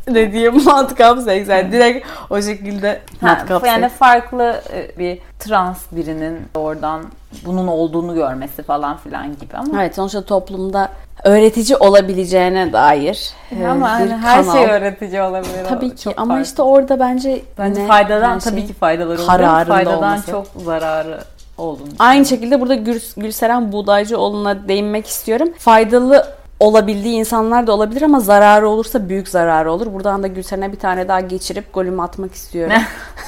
dediğim 0.07 0.63
matkap 0.63 1.19
seksi. 1.19 1.51
Yani 1.51 1.71
direkt 1.71 2.07
o 2.29 2.41
şekilde 2.41 3.01
matkap 3.21 3.63
Ha, 3.63 3.67
yani 3.67 3.89
farklı 3.89 4.61
e, 4.73 4.97
bir 4.99 5.19
trans 5.39 5.77
birinin 5.91 6.39
oradan 6.55 7.03
bunun 7.45 7.67
olduğunu 7.67 8.15
görmesi 8.15 8.63
falan 8.63 8.97
filan 8.97 9.31
gibi 9.37 9.57
ama 9.57 9.81
Evet 9.81 9.95
sonuçta 9.95 10.21
toplumda 10.21 10.89
öğretici 11.23 11.77
olabileceğine 11.77 12.73
dair 12.73 13.29
e, 13.61 13.67
ama 13.67 13.85
bir 13.85 13.91
hani 13.91 14.13
her 14.13 14.41
kanal. 14.45 14.53
şey 14.53 14.65
öğretici 14.65 15.21
olabilir. 15.21 15.65
Tabii 15.69 15.95
ki 15.95 16.03
çok 16.03 16.13
ama 16.19 16.33
farklı. 16.33 16.43
işte 16.49 16.61
orada 16.61 16.99
bence 16.99 17.41
bence 17.57 17.83
ne, 17.83 17.87
faydadan 17.87 18.33
her 18.33 18.39
tabii 18.39 18.59
şey- 18.59 18.67
ki 18.67 18.73
faydaları 18.73 19.17
oluyor. 19.21 19.65
Faydadan 19.65 19.97
olması. 19.97 20.31
çok 20.31 20.45
zararı 20.65 21.19
olduğunu 21.57 21.87
Aynı 21.99 22.25
şekilde 22.25 22.61
burada 22.61 22.75
Gül, 22.75 22.99
Gülseren 23.17 23.71
Buğdaycıoğlu'na 23.71 24.67
değinmek 24.67 25.07
istiyorum. 25.07 25.49
Faydalı 25.57 26.27
olabildiği 26.63 27.13
insanlar 27.15 27.67
da 27.67 27.73
olabilir 27.73 28.01
ama 28.01 28.19
zararı 28.19 28.67
olursa 28.69 29.09
büyük 29.09 29.27
zararı 29.27 29.71
olur. 29.71 29.93
Buradan 29.93 30.23
da 30.23 30.27
Gülseren'e 30.27 30.71
bir 30.71 30.79
tane 30.79 31.07
daha 31.07 31.19
geçirip 31.19 31.73
golümü 31.73 32.01
atmak 32.01 32.33
istiyorum. 32.33 32.75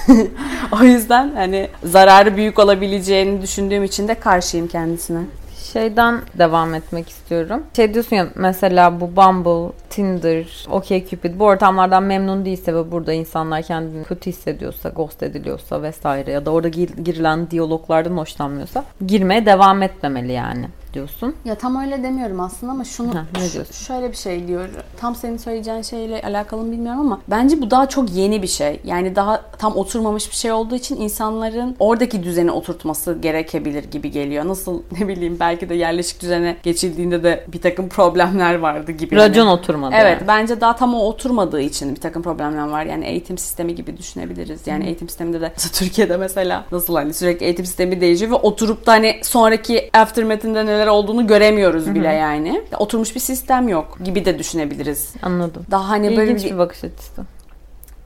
o 0.81 0.83
yüzden 0.83 1.31
hani 1.35 1.69
zararı 1.83 2.37
büyük 2.37 2.59
olabileceğini 2.59 3.41
düşündüğüm 3.41 3.83
için 3.83 4.07
de 4.07 4.15
karşıyım 4.15 4.67
kendisine. 4.67 5.19
Şeyden 5.73 6.21
devam 6.39 6.73
etmek 6.73 7.09
istiyorum. 7.09 7.63
Şey 7.75 7.93
diyorsun 7.93 8.15
ya 8.15 8.27
mesela 8.35 9.01
bu 9.01 9.15
Bumble, 9.15 9.71
Tinder, 9.89 10.67
OkCupid 10.71 11.39
bu 11.39 11.43
ortamlardan 11.45 12.03
memnun 12.03 12.45
değilse 12.45 12.75
ve 12.75 12.91
burada 12.91 13.13
insanlar 13.13 13.61
kendini 13.61 14.03
kötü 14.03 14.29
hissediyorsa, 14.29 14.89
ghost 14.89 15.23
ediliyorsa 15.23 15.81
vesaire 15.81 16.31
ya 16.31 16.45
da 16.45 16.51
orada 16.51 16.67
gir- 16.67 16.97
girilen 17.03 17.51
diyaloglardan 17.51 18.17
hoşlanmıyorsa 18.17 18.83
girmeye 19.07 19.45
devam 19.45 19.81
etmemeli 19.83 20.31
yani 20.31 20.65
diyorsun. 20.93 21.35
Ya 21.45 21.55
tam 21.55 21.75
öyle 21.81 22.03
demiyorum 22.03 22.39
aslında 22.39 22.71
ama 22.71 22.83
şunu 22.83 23.15
Ha, 23.15 23.25
ne 23.35 23.51
diyorsun? 23.53 23.73
şöyle 23.73 24.11
bir 24.11 24.15
şey 24.17 24.47
diyor. 24.47 24.69
Tam 24.97 25.15
senin 25.15 25.37
söyleyeceğin 25.37 25.81
şeyle 25.81 26.21
alakalı 26.21 26.63
mı 26.63 26.71
bilmiyorum 26.71 26.99
ama 27.01 27.21
bence 27.27 27.61
bu 27.61 27.71
daha 27.71 27.89
çok 27.89 28.11
yeni 28.11 28.41
bir 28.41 28.47
şey. 28.47 28.79
Yani 28.83 29.15
daha 29.15 29.41
tam 29.59 29.75
oturmamış 29.77 30.29
bir 30.29 30.35
şey 30.35 30.51
olduğu 30.51 30.75
için 30.75 30.95
insanların 31.01 31.75
oradaki 31.79 32.23
düzeni 32.23 32.51
oturtması 32.51 33.17
gerekebilir 33.21 33.83
gibi 33.91 34.11
geliyor. 34.11 34.47
Nasıl 34.47 34.81
ne 34.99 35.07
bileyim 35.07 35.37
belki 35.39 35.54
de 35.61 35.75
yerleşik 35.75 36.21
düzene 36.21 36.57
geçildiğinde 36.63 37.23
de 37.23 37.43
bir 37.47 37.61
takım 37.61 37.89
problemler 37.89 38.55
vardı 38.55 38.91
gibi. 38.91 39.15
Racon 39.15 39.45
Hani- 39.47 39.59
oturmadı. 39.59 39.95
Evet 39.97 40.17
yani. 40.19 40.27
bence 40.27 40.61
daha 40.61 40.75
tam 40.75 40.95
o 40.95 40.99
oturmadığı 40.99 41.61
için 41.61 41.95
bir 41.95 42.01
takım 42.01 42.23
problemler 42.23 42.67
var. 42.67 42.85
Yani 42.85 43.05
eğitim 43.05 43.37
sistemi 43.37 43.75
gibi 43.75 43.97
düşünebiliriz. 43.97 44.67
Yani 44.67 44.85
eğitim 44.85 45.09
sisteminde 45.09 45.41
de 45.41 45.53
Türkiye'de 45.73 46.17
mesela 46.17 46.65
nasıl 46.71 46.95
hani 46.95 47.13
sürekli 47.13 47.45
eğitim 47.45 47.65
sistemi 47.65 48.01
değişiyor 48.01 48.31
ve 48.31 48.35
oturup 48.35 48.85
da 48.85 48.91
hani 48.91 49.19
sonraki 49.23 49.89
aftermath'inde 49.93 50.65
neler 50.65 50.87
olduğunu 50.87 51.27
göremiyoruz 51.27 51.95
bile 51.95 52.07
yani. 52.13 52.61
Oturmuş 52.79 53.15
bir 53.15 53.19
sistem 53.19 53.67
yok 53.67 53.97
gibi 54.03 54.25
de 54.25 54.39
düşünebiliriz. 54.39 55.13
Anladım. 55.21 55.65
Daha 55.71 55.89
hani 55.89 56.17
böyle 56.17 56.31
İlginç 56.31 56.45
bir, 56.45 56.51
bir 56.53 56.57
bakış 56.57 56.83
açısı. 56.83 57.21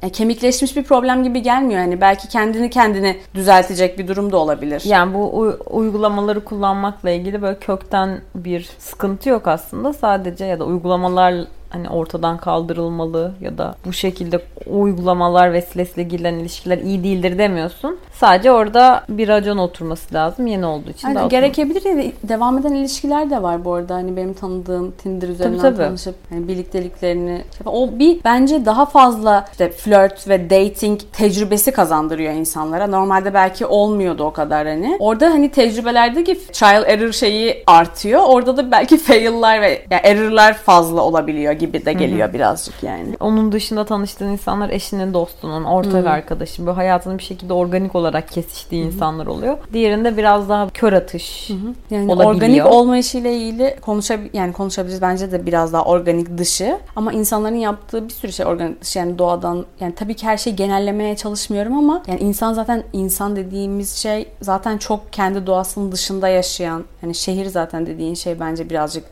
E, 0.02 0.10
kemikleşmiş 0.10 0.78
bir 0.78 0.84
problem 0.84 1.24
gibi 1.24 1.42
gelmiyor. 1.42 1.80
Yani 1.82 2.02
belki 2.02 2.28
kendini 2.28 2.70
kendini 2.70 3.18
düzeltecek 3.36 4.00
bir 4.00 4.08
durum 4.08 4.32
da 4.32 4.38
olabilir. 4.38 4.82
Yani 4.86 5.14
bu 5.14 5.38
uy- 5.40 5.58
uygulamaları 5.70 6.44
kullanmakla 6.44 7.10
ilgili 7.10 7.42
böyle 7.42 7.60
kökten 7.60 8.22
bir 8.36 8.70
sıkıntı 8.80 9.30
yok 9.30 9.48
aslında. 9.48 9.94
Sadece 9.94 10.46
ya 10.46 10.60
da 10.60 10.66
uygulamalar 10.66 11.36
hani 11.70 11.90
ortadan 11.90 12.38
kaldırılmalı 12.38 13.34
ya 13.42 13.58
da 13.58 13.76
bu 13.86 13.94
şekilde 13.94 14.42
uygulamalar 14.70 15.54
vesilesiyle 15.54 16.08
girilen 16.08 16.34
ilişkiler 16.34 16.78
iyi 16.78 17.04
değildir 17.04 17.38
demiyorsun. 17.38 17.98
Sadece 18.14 18.52
orada 18.52 19.04
bir 19.10 19.28
racon 19.28 19.58
oturması 19.58 20.16
lazım 20.16 20.48
yeni 20.48 20.66
olduğu 20.66 20.90
için. 20.90 21.08
Yani 21.08 21.30
gerekebilir 21.30 21.86
ya 21.86 22.12
devam 22.24 22.58
eden 22.58 22.74
ilişkiler 22.74 23.30
de 23.30 23.42
var 23.42 23.66
bu 23.66 23.74
arada. 23.74 23.96
Hani 23.96 24.18
benim 24.18 24.34
tanıdığım 24.34 24.92
Tinder 24.92 25.30
üzerinden 25.30 25.60
tabii, 25.60 25.76
tabii. 25.76 25.88
tanışıp 25.88 26.16
hani 26.30 26.48
birlikteliklerini 26.48 27.42
o 27.66 27.90
bir 28.00 28.24
bence 28.26 28.66
daha 28.66 28.86
fazla 28.86 29.46
işte 29.52 29.70
flört 29.70 30.28
ve 30.28 30.50
dating 30.50 31.00
tecrübesi 31.14 31.72
kazandırıyor 31.72 32.34
insanlara. 32.34 32.88
Normalde 32.88 33.34
belki 33.34 33.66
olmuyordu 33.66 34.24
o 34.24 34.34
kadar 34.34 34.68
hani. 34.68 34.98
Orada 35.00 35.26
hani 35.26 35.52
tecrübelerdeki 35.52 36.52
trial 36.52 36.84
error 36.88 37.12
şeyi 37.12 37.64
artıyor. 37.68 38.22
Orada 38.28 38.58
da 38.58 38.72
belki 38.72 38.98
fail'lar 38.98 39.62
ve 39.62 39.82
yani 39.92 40.02
error'lar 40.04 40.54
fazla 40.54 41.02
olabiliyor 41.02 41.59
gibi 41.60 41.86
de 41.86 41.94
geliyor 41.94 42.28
Hı-hı. 42.28 42.34
birazcık 42.34 42.84
yani. 42.84 43.16
Onun 43.20 43.52
dışında 43.52 43.86
tanıştığın 43.86 44.28
insanlar 44.28 44.70
eşinin, 44.70 45.14
dostunun, 45.14 45.64
ortak 45.64 45.94
Hı-hı. 45.94 46.10
arkadaşın, 46.10 46.66
böyle 46.66 46.76
hayatının 46.76 47.18
bir 47.18 47.24
şekilde 47.24 47.54
organik 47.54 47.96
olarak 47.96 48.30
kesiştiği 48.30 48.84
Hı-hı. 48.84 48.92
insanlar 48.92 49.28
oluyor. 49.28 49.58
Diğerinde 49.74 50.18
biraz 50.18 50.50
daha 50.50 50.70
kör 50.70 50.94
atış 50.94 51.50
Hı-hı. 51.50 51.58
yani 51.90 52.12
olabiliyor. 52.12 52.36
Organik 52.36 52.66
olma 52.66 52.98
işiyle 52.98 53.38
ilgili 53.38 53.76
konuşab 53.82 54.20
yani 54.34 54.54
konuşabiliriz 54.54 55.02
bence 55.02 55.32
de 55.32 55.46
biraz 55.46 55.74
daha 55.74 55.86
organik 55.86 56.38
dışı 56.38 56.78
ama 56.96 57.14
insanların 57.14 57.56
yaptığı 57.56 58.04
bir 58.04 58.14
sürü 58.14 58.32
şey 58.32 58.46
organik 58.46 58.82
dışı 58.82 59.00
yani 59.00 59.18
doğadan 59.18 59.66
yani 59.80 59.96
tabii 59.96 60.14
ki 60.14 60.26
her 60.26 60.38
şeyi 60.38 60.56
genellemeye 60.56 61.16
çalışmıyorum 61.16 61.78
ama 61.78 62.04
yani 62.08 62.20
insan 62.20 62.54
zaten 62.54 62.84
insan 62.94 63.36
dediğimiz 63.36 63.96
şey 63.96 64.28
zaten 64.42 64.78
çok 64.78 65.14
kendi 65.14 65.48
doğasının 65.48 65.92
dışında 65.92 66.28
yaşayan 66.28 66.84
yani 67.02 67.16
şehir 67.16 67.46
zaten 67.46 67.86
dediğin 67.86 68.14
şey 68.14 68.40
bence 68.40 68.70
birazcık 68.70 69.04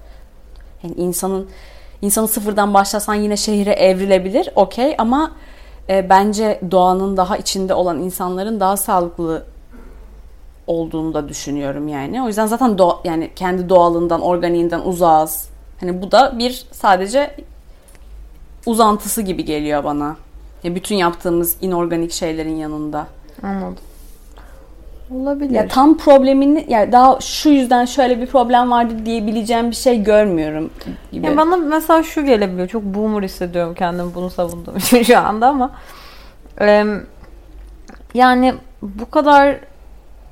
yani 0.83 0.95
insanın 0.97 1.47
insanı 2.01 2.27
sıfırdan 2.27 2.73
başlasan 2.73 3.15
yine 3.15 3.38
şehire 3.38 3.71
evrilebilir 3.71 4.49
okey 4.55 4.95
ama 4.97 5.31
e, 5.89 6.10
bence 6.10 6.62
doğanın 6.71 7.17
daha 7.17 7.38
içinde 7.38 7.73
olan 7.73 7.99
insanların 7.99 8.60
daha 8.60 8.77
sağlıklı 8.77 9.43
olduğunu 10.67 11.13
da 11.13 11.29
düşünüyorum 11.29 11.88
yani. 11.88 12.23
O 12.23 12.27
yüzden 12.27 12.45
zaten 12.45 12.77
doğa, 12.77 12.99
yani 13.03 13.31
kendi 13.36 13.69
doğalından, 13.69 14.21
organiğinden 14.21 14.79
uzağız. 14.79 15.49
Hani 15.79 16.01
bu 16.01 16.12
da 16.12 16.39
bir 16.39 16.65
sadece 16.71 17.36
uzantısı 18.65 19.21
gibi 19.21 19.45
geliyor 19.45 19.83
bana. 19.83 20.15
Ya 20.63 20.75
bütün 20.75 20.95
yaptığımız 20.95 21.57
inorganik 21.62 22.12
şeylerin 22.12 22.55
yanında. 22.55 23.07
Anladım. 23.43 23.77
Olabilir. 25.12 25.54
Ya 25.54 25.67
tam 25.67 25.98
problemini 25.98 26.65
yani 26.70 26.91
daha 26.91 27.20
şu 27.22 27.50
yüzden 27.50 27.86
şöyle 27.86 28.22
bir 28.22 28.26
problem 28.28 28.72
vardı 28.72 28.93
diyebileceğim 29.06 29.72
bir 29.72 29.76
şey 29.76 30.04
görmüyorum 30.04 30.70
gibi. 31.12 31.26
Ya 31.26 31.38
bana 31.38 31.58
mesela 31.58 32.04
şu 32.04 32.26
gelebiliyor. 32.26 32.67
Çok 32.67 32.84
boomer 32.84 33.24
hissediyorum 33.24 33.74
kendimi 33.74 34.15
bunu 34.15 34.30
savunduğum 34.30 34.78
için 34.78 35.04
şu 35.04 35.20
anda 35.20 35.48
ama 35.48 35.72
yani 38.13 38.54
bu 38.82 39.10
kadar 39.10 39.58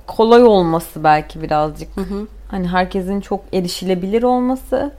kolay 0.07 0.43
olması 0.43 1.03
belki 1.03 1.41
birazcık. 1.41 1.97
Hı 1.97 2.01
hı. 2.01 2.27
Hani 2.51 2.67
herkesin 2.67 3.21
çok 3.21 3.41
erişilebilir 3.53 4.23
olması 4.23 4.91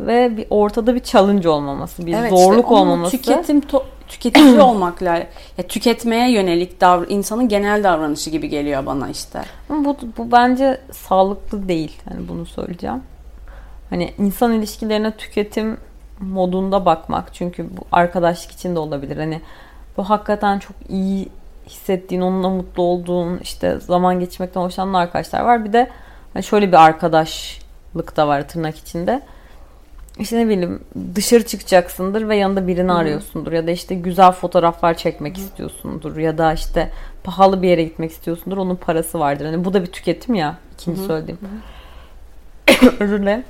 ve 0.00 0.36
bir 0.36 0.46
ortada 0.50 0.94
bir 0.94 1.00
challenge 1.00 1.48
olmaması, 1.48 2.06
bir 2.06 2.14
evet, 2.14 2.30
zorluk 2.30 2.64
işte 2.64 2.74
olmaması. 2.74 3.16
Tüketim 3.16 3.60
to- 3.60 3.82
tüketici 4.08 4.60
olmakla 4.60 5.16
ya 5.58 5.66
tüketmeye 5.68 6.32
yönelik 6.32 6.80
davr 6.80 7.06
insanın 7.08 7.48
genel 7.48 7.84
davranışı 7.84 8.30
gibi 8.30 8.48
geliyor 8.48 8.86
bana 8.86 9.08
işte. 9.08 9.42
Ama 9.70 9.84
bu 9.84 9.96
bu 10.18 10.32
bence 10.32 10.80
sağlıklı 10.92 11.68
değil. 11.68 12.00
Hani 12.08 12.28
bunu 12.28 12.46
söyleyeceğim. 12.46 13.02
Hani 13.90 14.14
insan 14.18 14.52
ilişkilerine 14.52 15.10
tüketim 15.10 15.76
modunda 16.20 16.84
bakmak 16.86 17.34
çünkü 17.34 17.76
bu 17.76 17.80
arkadaşlık 17.92 18.52
için 18.52 18.74
de 18.74 18.78
olabilir. 18.78 19.16
Hani 19.16 19.40
bu 19.96 20.10
hakikaten 20.10 20.58
çok 20.58 20.76
iyi 20.88 21.28
hissettiğin, 21.66 22.20
onunla 22.20 22.48
mutlu 22.48 22.82
olduğun, 22.82 23.38
işte 23.38 23.80
zaman 23.80 24.20
geçirmekten 24.20 24.60
hoşlanan 24.60 24.94
arkadaşlar 24.94 25.40
var. 25.40 25.64
Bir 25.64 25.72
de 25.72 25.90
hani 26.32 26.42
şöyle 26.42 26.68
bir 26.68 26.84
arkadaşlık 26.84 28.16
da 28.16 28.28
var 28.28 28.48
tırnak 28.48 28.78
içinde. 28.78 29.22
İşte 30.18 30.38
ne 30.38 30.48
bileyim 30.48 30.80
dışarı 31.14 31.46
çıkacaksındır 31.46 32.28
ve 32.28 32.36
yanında 32.36 32.66
birini 32.66 32.90
Hı. 32.92 32.94
arıyorsundur 32.94 33.52
ya 33.52 33.66
da 33.66 33.70
işte 33.70 33.94
güzel 33.94 34.32
fotoğraflar 34.32 34.94
çekmek 34.94 35.36
Hı. 35.36 35.40
istiyorsundur 35.40 36.16
ya 36.16 36.38
da 36.38 36.52
işte 36.52 36.90
pahalı 37.24 37.62
bir 37.62 37.68
yere 37.68 37.84
gitmek 37.84 38.10
istiyorsundur 38.10 38.56
onun 38.56 38.76
parası 38.76 39.20
vardır. 39.20 39.44
Hani 39.44 39.64
bu 39.64 39.74
da 39.74 39.82
bir 39.82 39.86
tüketim 39.86 40.34
ya 40.34 40.58
ikinci 40.74 41.00
Hı. 41.00 41.06
söylediğim. 41.06 41.38
Özür 43.00 43.22
dilerim. 43.22 43.44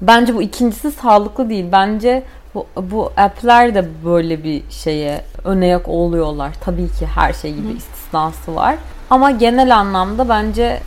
Bence 0.00 0.34
bu 0.34 0.42
ikincisi 0.42 0.90
sağlıklı 0.90 1.48
değil. 1.48 1.66
Bence 1.72 2.22
bu, 2.54 2.66
bu 2.76 3.12
app'ler 3.16 3.74
de 3.74 3.88
böyle 4.04 4.44
bir 4.44 4.62
şeye 4.70 5.24
önayak 5.44 5.88
oluyorlar. 5.88 6.52
Tabii 6.60 6.88
ki 6.88 7.06
her 7.06 7.32
şey 7.32 7.54
gibi 7.54 7.72
Hı. 7.72 7.76
istisnası 7.76 8.54
var. 8.54 8.76
Ama 9.10 9.30
genel 9.30 9.76
anlamda 9.76 10.28
bence 10.28 10.80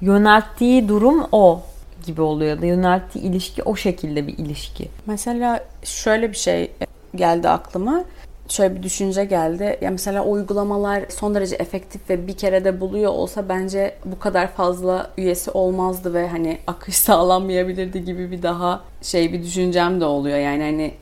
yönelttiği 0.00 0.88
durum 0.88 1.26
o 1.32 1.62
gibi 2.08 2.20
oluyor 2.20 2.62
da 2.62 2.66
yönelttiği 2.66 3.24
ilişki 3.24 3.62
o 3.62 3.76
şekilde 3.76 4.26
bir 4.26 4.38
ilişki. 4.38 4.88
Mesela 5.06 5.64
şöyle 5.84 6.30
bir 6.30 6.36
şey 6.36 6.70
geldi 7.14 7.48
aklıma. 7.48 8.04
Şöyle 8.48 8.76
bir 8.76 8.82
düşünce 8.82 9.24
geldi. 9.24 9.78
Ya 9.80 9.90
mesela 9.90 10.24
uygulamalar 10.24 11.02
son 11.08 11.34
derece 11.34 11.56
efektif 11.56 12.10
ve 12.10 12.26
bir 12.26 12.36
kere 12.36 12.64
de 12.64 12.80
buluyor 12.80 13.12
olsa 13.12 13.48
bence 13.48 13.94
bu 14.04 14.18
kadar 14.18 14.52
fazla 14.52 15.10
üyesi 15.18 15.50
olmazdı 15.50 16.14
ve 16.14 16.28
hani 16.28 16.58
akış 16.66 16.96
sağlanmayabilirdi 17.06 18.04
gibi 18.04 18.30
bir 18.30 18.42
daha 18.42 18.80
şey 19.02 19.32
bir 19.32 19.42
düşüncem 19.42 20.00
de 20.00 20.04
oluyor. 20.04 20.38
Yani 20.38 20.62
hani 20.62 20.94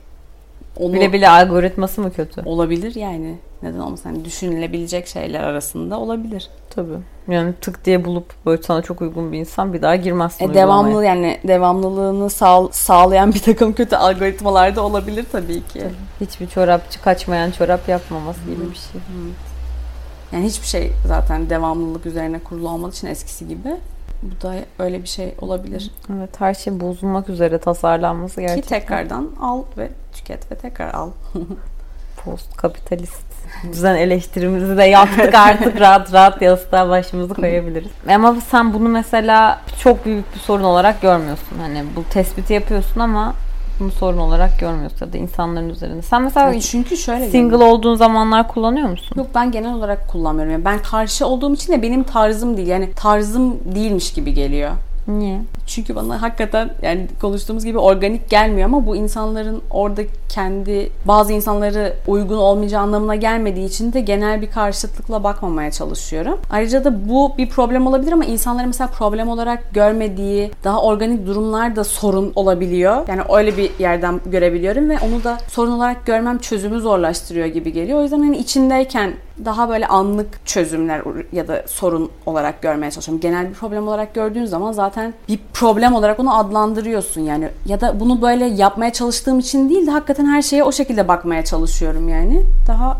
onu 0.79 0.93
bile 0.93 1.13
bile 1.13 1.29
algoritması 1.29 2.01
mı 2.01 2.13
kötü? 2.13 2.41
Olabilir 2.45 2.95
yani. 2.95 3.35
Neden 3.63 3.79
olmasın? 3.79 4.09
Hani 4.09 4.25
düşünülebilecek 4.25 5.07
şeyler 5.07 5.43
arasında 5.43 5.99
olabilir. 5.99 6.49
Tabii. 6.77 6.97
Yani 7.27 7.53
tık 7.61 7.85
diye 7.85 8.05
bulup 8.05 8.33
böyle 8.45 8.63
sana 8.63 8.81
çok 8.81 9.01
uygun 9.01 9.31
bir 9.31 9.37
insan 9.37 9.73
bir 9.73 9.81
daha 9.81 9.95
girmezsin 9.95 10.49
e, 10.49 10.53
Devamlı 10.53 11.05
yani 11.05 11.39
devamlılığını 11.43 12.29
sağ, 12.29 12.67
sağlayan 12.71 13.33
bir 13.33 13.39
takım 13.39 13.73
kötü 13.73 13.95
algoritmalar 13.95 14.75
da 14.75 14.81
olabilir 14.81 15.25
tabii 15.31 15.63
ki. 15.67 15.79
Tabii. 15.79 16.27
Hiçbir 16.27 16.47
çorapçı 16.47 17.01
kaçmayan 17.01 17.51
çorap 17.51 17.89
yapmaması 17.89 18.39
gibi 18.45 18.71
bir 18.71 18.75
şey. 18.75 19.01
Hı. 19.01 19.29
Yani 20.31 20.45
hiçbir 20.45 20.67
şey 20.67 20.91
zaten 21.07 21.49
devamlılık 21.49 22.05
üzerine 22.05 22.39
kurulu 22.39 22.69
olmadığı 22.69 22.93
için 22.93 23.07
eskisi 23.07 23.47
gibi. 23.47 23.75
Bu 24.21 24.41
da 24.41 24.55
öyle 24.79 25.01
bir 25.01 25.07
şey 25.07 25.35
olabilir. 25.41 25.91
Evet 26.17 26.41
her 26.41 26.53
şey 26.53 26.79
bozulmak 26.79 27.29
üzere 27.29 27.57
tasarlanması 27.57 28.41
gerçekten. 28.41 28.61
Ki 28.61 28.85
tekrardan 28.85 29.29
al 29.41 29.63
ve 29.77 29.89
tüket 30.13 30.51
ve 30.51 30.55
tekrar 30.55 30.93
al. 30.93 31.09
Post 32.25 32.57
kapitalist 32.57 33.36
düzen 33.71 33.95
eleştirimizi 33.95 34.77
de 34.77 34.83
yaptık 34.83 35.35
artık 35.35 35.79
rahat 35.79 36.13
rahat 36.13 36.41
yastığa 36.41 36.89
başımızı 36.89 37.33
koyabiliriz. 37.33 37.91
Ama 38.09 38.35
sen 38.51 38.73
bunu 38.73 38.89
mesela 38.89 39.59
çok 39.83 40.05
büyük 40.05 40.35
bir 40.35 40.39
sorun 40.39 40.63
olarak 40.63 41.01
görmüyorsun. 41.01 41.57
Hani 41.61 41.83
bu 41.95 42.03
tespiti 42.03 42.53
yapıyorsun 42.53 42.99
ama 42.99 43.33
bunu 43.79 43.91
sorun 43.91 44.17
olarak 44.17 44.59
görmüyorsun 44.59 45.05
ya 45.05 45.13
da 45.13 45.17
insanların 45.17 45.69
üzerinde. 45.69 46.01
Sen 46.01 46.21
mesela 46.21 46.51
evet, 46.51 46.67
çünkü 46.71 46.97
şöyle 46.97 47.29
single 47.29 47.55
yani. 47.55 47.63
olduğun 47.63 47.95
zamanlar 47.95 48.47
kullanıyor 48.47 48.89
musun? 48.89 49.17
Yok 49.17 49.27
ben 49.35 49.51
genel 49.51 49.73
olarak 49.73 50.07
kullanmıyorum. 50.07 50.51
Yani 50.53 50.65
ben 50.65 50.79
karşı 50.79 51.25
olduğum 51.25 51.53
için 51.53 51.73
de 51.73 51.81
benim 51.81 52.03
tarzım 52.03 52.57
değil. 52.57 52.67
Yani 52.67 52.93
tarzım 52.93 53.59
değilmiş 53.75 54.13
gibi 54.13 54.33
geliyor. 54.33 54.71
Niye? 55.07 55.41
Çünkü 55.67 55.95
bana 55.95 56.21
hakikaten 56.21 56.69
yani 56.81 57.07
konuştuğumuz 57.21 57.65
gibi 57.65 57.77
organik 57.77 58.29
gelmiyor 58.29 58.65
ama 58.65 58.85
bu 58.85 58.95
insanların 58.95 59.61
orada 59.71 60.01
kendi 60.29 60.89
bazı 61.05 61.33
insanları 61.33 61.93
uygun 62.07 62.37
olmayacağı 62.37 62.81
anlamına 62.81 63.15
gelmediği 63.15 63.67
için 63.67 63.93
de 63.93 64.01
genel 64.01 64.41
bir 64.41 64.51
karşıtlıkla 64.51 65.23
bakmamaya 65.23 65.71
çalışıyorum. 65.71 66.39
Ayrıca 66.49 66.83
da 66.83 67.09
bu 67.09 67.37
bir 67.37 67.49
problem 67.49 67.87
olabilir 67.87 68.11
ama 68.11 68.25
insanların 68.25 68.67
mesela 68.67 68.87
problem 68.87 69.29
olarak 69.29 69.73
görmediği 69.73 70.51
daha 70.63 70.81
organik 70.81 71.27
durumlar 71.27 71.75
da 71.75 71.83
sorun 71.83 72.31
olabiliyor. 72.35 73.07
Yani 73.07 73.21
öyle 73.33 73.57
bir 73.57 73.71
yerden 73.79 74.21
görebiliyorum 74.25 74.89
ve 74.89 74.97
onu 74.99 75.23
da 75.23 75.37
sorun 75.47 75.71
olarak 75.71 76.05
görmem 76.05 76.37
çözümü 76.37 76.79
zorlaştırıyor 76.79 77.47
gibi 77.47 77.73
geliyor. 77.73 77.99
O 77.99 78.03
yüzden 78.03 78.19
hani 78.19 78.37
içindeyken 78.37 79.13
daha 79.45 79.69
böyle 79.69 79.87
anlık 79.87 80.45
çözümler 80.45 81.01
ya 81.31 81.47
da 81.47 81.63
sorun 81.67 82.11
olarak 82.25 82.61
görmeye 82.61 82.91
çalışıyorum. 82.91 83.21
Genel 83.21 83.49
bir 83.49 83.53
problem 83.53 83.87
olarak 83.87 84.13
gördüğün 84.13 84.45
zaman 84.45 84.71
zaten 84.71 84.96
bir 85.27 85.39
problem 85.53 85.93
olarak 85.93 86.19
onu 86.19 86.37
adlandırıyorsun 86.37 87.21
yani. 87.21 87.49
Ya 87.65 87.81
da 87.81 87.99
bunu 87.99 88.21
böyle 88.21 88.45
yapmaya 88.45 88.93
çalıştığım 88.93 89.39
için 89.39 89.69
değil 89.69 89.87
de 89.87 89.91
hakikaten 89.91 90.25
her 90.25 90.41
şeye 90.41 90.63
o 90.63 90.71
şekilde 90.71 91.07
bakmaya 91.07 91.45
çalışıyorum 91.45 92.09
yani. 92.09 92.43
Daha 92.67 92.97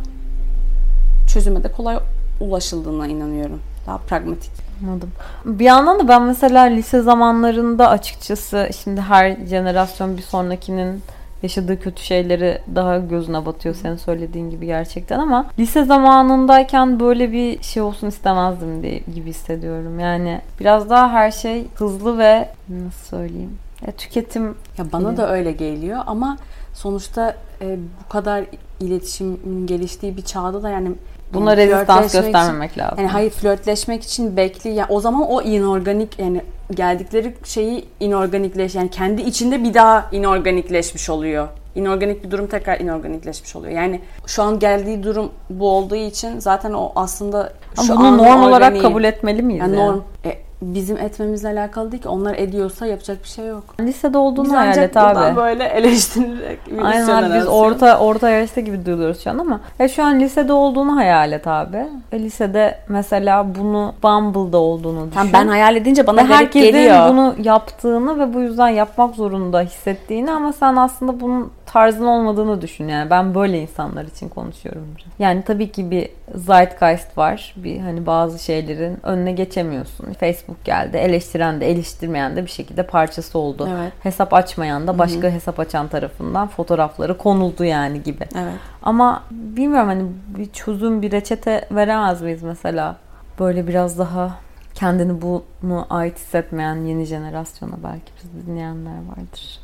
çözüme 1.34 1.64
de 1.64 1.72
kolay 1.72 2.00
ulaşıldığına 2.40 3.08
inanıyorum. 3.08 3.60
Daha 3.88 3.98
pragmatik. 3.98 4.52
Anladım. 4.84 5.12
Bir 5.46 5.66
yandan 5.66 6.00
da 6.00 6.08
ben 6.08 6.22
mesela 6.22 6.64
lise 6.64 7.02
zamanlarında 7.02 7.90
açıkçası 7.90 8.70
şimdi 8.84 9.02
her 9.02 9.38
jenerasyon 9.46 10.18
bir 10.18 10.22
sonrakinin 10.22 11.02
yaşadığı 11.44 11.80
kötü 11.80 12.04
şeyleri 12.04 12.62
daha 12.76 12.98
gözüne 12.98 13.46
batıyor 13.46 13.76
senin 13.76 13.96
söylediğin 13.96 14.50
gibi 14.50 14.66
gerçekten 14.66 15.20
ama 15.20 15.46
lise 15.60 15.86
zamanındayken 15.86 17.00
böyle 17.00 17.32
bir 17.32 17.64
şey 17.64 17.84
olsun 17.84 18.08
istemezdim 18.08 18.84
diye 18.84 19.02
gibi 19.16 19.30
hissediyorum. 19.30 20.00
Yani 20.00 20.42
biraz 20.60 20.90
daha 20.90 21.10
her 21.12 21.32
şey 21.32 21.68
hızlı 21.76 22.18
ve 22.18 22.50
nasıl 22.70 23.18
söyleyeyim? 23.18 23.58
Ya 23.88 23.92
tüketim 23.92 24.56
ya 24.78 24.92
bana 24.92 25.18
da 25.18 25.32
öyle 25.32 25.52
geliyor 25.52 26.00
ama 26.06 26.38
sonuçta 26.74 27.36
e, 27.62 27.78
bu 28.06 28.10
kadar 28.10 28.46
iletişimin 28.80 29.68
geliştiği 29.68 30.18
bir 30.18 30.22
çağda 30.22 30.64
da 30.64 30.70
yani 30.70 30.92
Buna 31.34 31.58
rezistans 31.58 32.14
göstermemek 32.14 32.72
için, 32.72 32.82
lazım. 32.82 32.98
Yani 32.98 33.08
hayır 33.08 33.30
flörtleşmek 33.30 34.04
için 34.04 34.38
bekli 34.38 34.70
yani 34.70 34.88
o 34.90 35.00
zaman 35.00 35.30
o 35.30 35.42
inorganik 35.42 36.20
yani 36.20 36.42
geldikleri 36.74 37.34
şeyi 37.44 37.86
inorganikleş 38.00 38.76
yani 38.76 38.90
kendi 38.90 39.22
içinde 39.22 39.64
bir 39.64 39.74
daha 39.74 40.10
inorganikleşmiş 40.12 41.10
oluyor. 41.10 41.48
İnorganik 41.76 42.24
bir 42.24 42.32
durum 42.32 42.48
tekrar 42.48 42.80
inorganikleşmiş 42.80 43.56
oluyor. 43.56 43.74
Yani 43.74 44.02
şu 44.28 44.44
an 44.44 44.60
geldiği 44.60 45.04
durum 45.04 45.32
bu 45.50 45.70
olduğu 45.70 45.96
için 45.96 46.40
zaten 46.40 46.74
o 46.74 46.92
aslında 46.96 47.54
Ama 47.78 47.88
şu 47.88 47.96
bunu 47.96 48.08
anın 48.08 48.18
norm 48.18 48.44
olarak 48.44 48.68
organiği. 48.68 48.82
kabul 48.82 49.04
etmeli 49.04 49.42
miyiz? 49.42 49.62
yani 49.62 49.76
yani? 49.78 49.88
norm 49.88 50.02
e, 50.26 50.38
bizim 50.62 50.98
etmemizle 50.98 51.48
alakalı 51.48 51.92
değil 51.92 52.04
ki. 52.04 52.10
Onlar 52.10 52.36
ediyorsa 52.36 52.86
yapacak 52.86 53.24
bir 53.24 53.28
şey 53.30 53.48
yok. 53.48 53.64
Lisede 53.80 54.18
olduğunu 54.18 54.46
Biz 54.46 54.54
hayal 54.54 54.78
et 54.78 54.98
abi. 54.98 55.16
buradan 55.16 55.36
böyle 55.36 55.64
eleştirerek 55.64 56.60
bir 56.72 56.82
Aynen 56.82 57.08
abi 57.08 57.40
biz 57.40 57.48
orta 57.48 58.00
orta 58.00 58.30
yaşta 58.30 58.62
gibi 58.62 58.86
duyuluyoruz 58.86 59.24
şu 59.24 59.30
an 59.30 59.38
ama 59.38 59.60
ya 59.80 59.88
şu 59.88 60.04
an 60.04 60.20
lisede 60.20 60.54
olduğunu 60.54 60.96
hayal 60.96 61.32
et 61.32 61.48
abi. 61.48 61.86
E, 62.12 62.20
lisede 62.20 62.80
mesela 62.90 63.56
bunu 63.56 63.94
Bumble'da 64.04 64.58
olduğunu 64.58 65.00
düşün. 65.00 65.12
Tamam, 65.12 65.34
ben 65.34 65.48
hayal 65.48 65.76
edince 65.76 66.08
bana 66.08 66.18
ve 66.18 66.28
garip 66.28 66.40
herkesin 66.40 66.72
geliyor. 66.72 67.10
bunu 67.10 67.36
yaptığını 67.44 68.20
ve 68.20 68.34
bu 68.34 68.40
yüzden 68.40 68.70
yapmak 68.70 69.16
zorunda 69.16 69.62
hissettiğini 69.62 70.32
ama 70.32 70.54
sen 70.54 70.76
aslında 70.76 71.20
bunun 71.20 71.52
tarzın 71.66 72.06
olmadığını 72.06 72.62
düşün 72.62 72.88
yani. 72.88 73.10
Ben 73.10 73.36
böyle 73.36 73.62
insanlar 73.62 74.06
için 74.06 74.30
konuşuyorum. 74.30 74.88
Yani 75.20 75.44
tabii 75.48 75.72
ki 75.72 75.92
bir 75.92 76.10
zeitgeist 76.36 77.18
var. 77.18 77.54
Bir 77.58 77.80
hani 77.80 78.06
bazı 78.06 78.44
şeylerin 78.44 78.98
önüne 79.04 79.32
geçemiyorsun. 79.32 80.14
Facebook 80.14 80.47
geldi. 80.64 80.98
Eleştiren 80.98 81.62
de 81.62 81.72
eleştirmeyen 81.72 82.36
de 82.36 82.46
bir 82.46 82.52
şekilde 82.52 82.84
parçası 82.84 83.40
oldu. 83.40 83.70
Evet. 83.72 83.94
Hesap 84.00 84.34
açmayan 84.34 84.88
da 84.88 84.98
başka 85.00 85.30
hesap 85.30 85.60
açan 85.60 85.88
tarafından 85.88 86.48
fotoğrafları 86.48 87.18
konuldu 87.18 87.64
yani 87.64 88.04
gibi. 88.04 88.28
Evet. 88.36 88.54
Ama 88.84 89.24
bilmiyorum 89.32 89.88
hani 89.88 90.04
bir 90.38 90.52
çözüm, 90.52 91.02
bir 91.02 91.12
reçete 91.12 91.68
veremez 91.72 92.22
miyiz 92.22 92.44
mesela? 92.44 92.96
Böyle 93.40 93.68
biraz 93.68 94.00
daha 94.00 94.36
kendini 94.74 95.22
bunu 95.22 95.86
ait 95.90 96.18
hissetmeyen 96.18 96.76
yeni 96.76 97.06
jenerasyona 97.06 97.76
belki 97.84 98.12
biz 98.24 98.48
dinleyenler 98.48 98.98
vardır. 99.10 99.60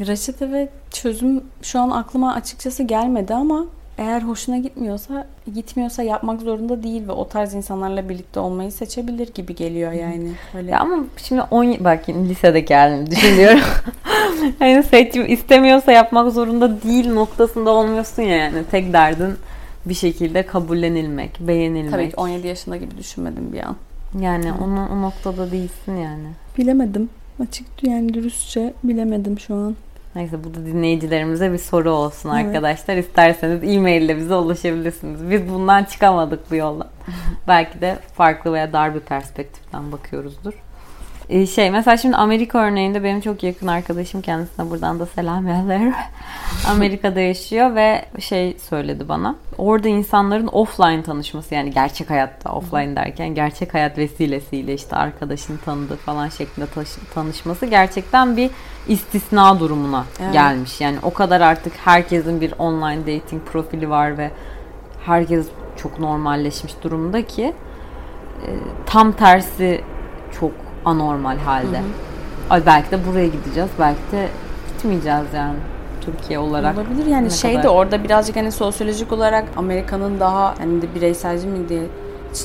Reçete 0.00 0.52
ve 0.52 0.68
çözüm 0.90 1.44
şu 1.62 1.80
an 1.80 1.90
aklıma 1.90 2.34
açıkçası 2.34 2.82
gelmedi 2.82 3.34
ama 3.34 3.66
eğer 3.98 4.22
hoşuna 4.22 4.58
gitmiyorsa 4.58 5.26
gitmiyorsa 5.54 6.02
yapmak 6.02 6.40
zorunda 6.40 6.82
değil 6.82 7.08
ve 7.08 7.12
o 7.12 7.28
tarz 7.28 7.54
insanlarla 7.54 8.08
birlikte 8.08 8.40
olmayı 8.40 8.72
seçebilir 8.72 9.34
gibi 9.34 9.54
geliyor 9.54 9.92
yani. 9.92 10.32
Öyle. 10.54 10.70
Ya 10.70 10.80
ama 10.80 11.04
şimdi 11.16 11.42
10 11.50 11.84
bak 11.84 12.08
yine 12.08 12.28
lisedeki 12.28 12.74
halimi 12.74 13.10
düşünüyorum. 13.10 13.60
hani 14.58 14.82
seçim 14.82 15.32
istemiyorsa 15.32 15.92
yapmak 15.92 16.32
zorunda 16.32 16.82
değil 16.82 17.12
noktasında 17.12 17.70
olmuyorsun 17.70 18.22
ya 18.22 18.36
yani. 18.36 18.64
Tek 18.70 18.92
derdin 18.92 19.34
bir 19.86 19.94
şekilde 19.94 20.46
kabullenilmek, 20.46 21.40
beğenilmek. 21.40 21.92
Tabii 21.92 22.10
ki 22.10 22.16
17 22.16 22.46
yaşında 22.46 22.76
gibi 22.76 22.98
düşünmedim 22.98 23.52
bir 23.52 23.60
an. 23.60 23.76
Yani 24.20 24.52
onu 24.52 24.88
o 24.92 25.02
noktada 25.02 25.50
değilsin 25.50 25.96
yani. 25.96 26.28
Bilemedim. 26.58 27.10
Açık 27.42 27.66
yani 27.82 28.14
dürüstçe 28.14 28.74
bilemedim 28.84 29.38
şu 29.38 29.54
an. 29.54 29.76
Neyse 30.14 30.44
bu 30.44 30.54
da 30.54 30.66
dinleyicilerimize 30.66 31.52
bir 31.52 31.58
soru 31.58 31.90
olsun 31.90 32.30
Evet. 32.34 32.46
arkadaşlar. 32.46 32.96
İsterseniz 32.96 33.76
e-mail 33.76 34.02
ile 34.02 34.16
bize 34.16 34.34
ulaşabilirsiniz. 34.34 35.30
Biz 35.30 35.48
bundan 35.48 35.84
çıkamadık 35.84 36.50
bu 36.50 36.54
yoldan. 36.54 36.88
Belki 37.48 37.80
de 37.80 37.98
farklı 38.14 38.52
veya 38.52 38.72
dar 38.72 38.94
bir 38.94 39.00
perspektiften 39.00 39.92
bakıyoruzdur. 39.92 40.54
Ee, 41.30 41.46
şey 41.46 41.70
mesela 41.70 41.96
şimdi 41.96 42.16
Amerika 42.16 42.58
örneğinde 42.58 43.04
benim 43.04 43.20
çok 43.20 43.42
yakın 43.42 43.66
arkadaşım 43.66 44.22
kendisine 44.22 44.70
buradan 44.70 45.00
da 45.00 45.06
selam 45.06 45.48
yolluyorum. 45.48 45.92
Amerika'da 46.70 47.20
yaşıyor 47.20 47.74
ve 47.74 48.04
şey 48.20 48.56
söyledi 48.58 49.08
bana. 49.08 49.34
Orada 49.58 49.88
insanların 49.88 50.46
offline 50.46 51.02
tanışması 51.02 51.54
yani 51.54 51.70
gerçek 51.70 52.10
hayatta 52.10 52.52
offline 52.52 52.96
derken 52.96 53.28
gerçek 53.28 53.74
hayat 53.74 53.98
vesilesiyle 53.98 54.74
işte 54.74 54.96
arkadaşını 54.96 55.58
tanıdığı 55.58 55.96
falan 55.96 56.28
şeklinde 56.28 56.66
tanışması 57.14 57.66
gerçekten 57.66 58.36
bir 58.36 58.50
istisna 58.88 59.60
durumuna 59.60 60.04
Evet. 60.20 60.32
gelmiş. 60.32 60.80
Yani 60.80 60.96
o 61.02 61.12
kadar 61.14 61.40
artık 61.40 61.72
herkesin 61.84 62.40
bir 62.40 62.54
online 62.58 63.00
dating 63.00 63.42
profili 63.52 63.90
var 63.90 64.18
ve 64.18 64.30
herkes 65.06 65.46
çok 65.76 65.98
normalleşmiş 65.98 66.72
durumda 66.82 67.26
ki 67.26 67.54
e, 68.46 68.48
tam 68.86 69.12
tersi 69.12 69.80
çok 70.40 70.67
anormal 70.84 71.38
halde. 71.38 71.80
Ay 72.50 72.66
belki 72.66 72.90
de 72.90 73.06
buraya 73.06 73.26
gideceğiz, 73.26 73.70
belki 73.78 74.00
de 74.12 74.28
gitmeyeceğiz 74.68 75.26
yani 75.34 75.56
Türkiye 76.00 76.38
olarak. 76.38 76.78
Olabilir 76.78 77.06
yani 77.06 77.26
Ne 77.26 77.30
şey 77.30 77.62
de 77.62 77.68
orada 77.68 78.04
birazcık 78.04 78.36
hani 78.36 78.52
sosyolojik 78.52 79.12
olarak 79.12 79.44
Amerika'nın 79.56 80.20
daha 80.20 80.54
hani 80.58 80.82
de 80.82 80.94
bireyselci 80.94 81.46
miydi? 81.46 81.88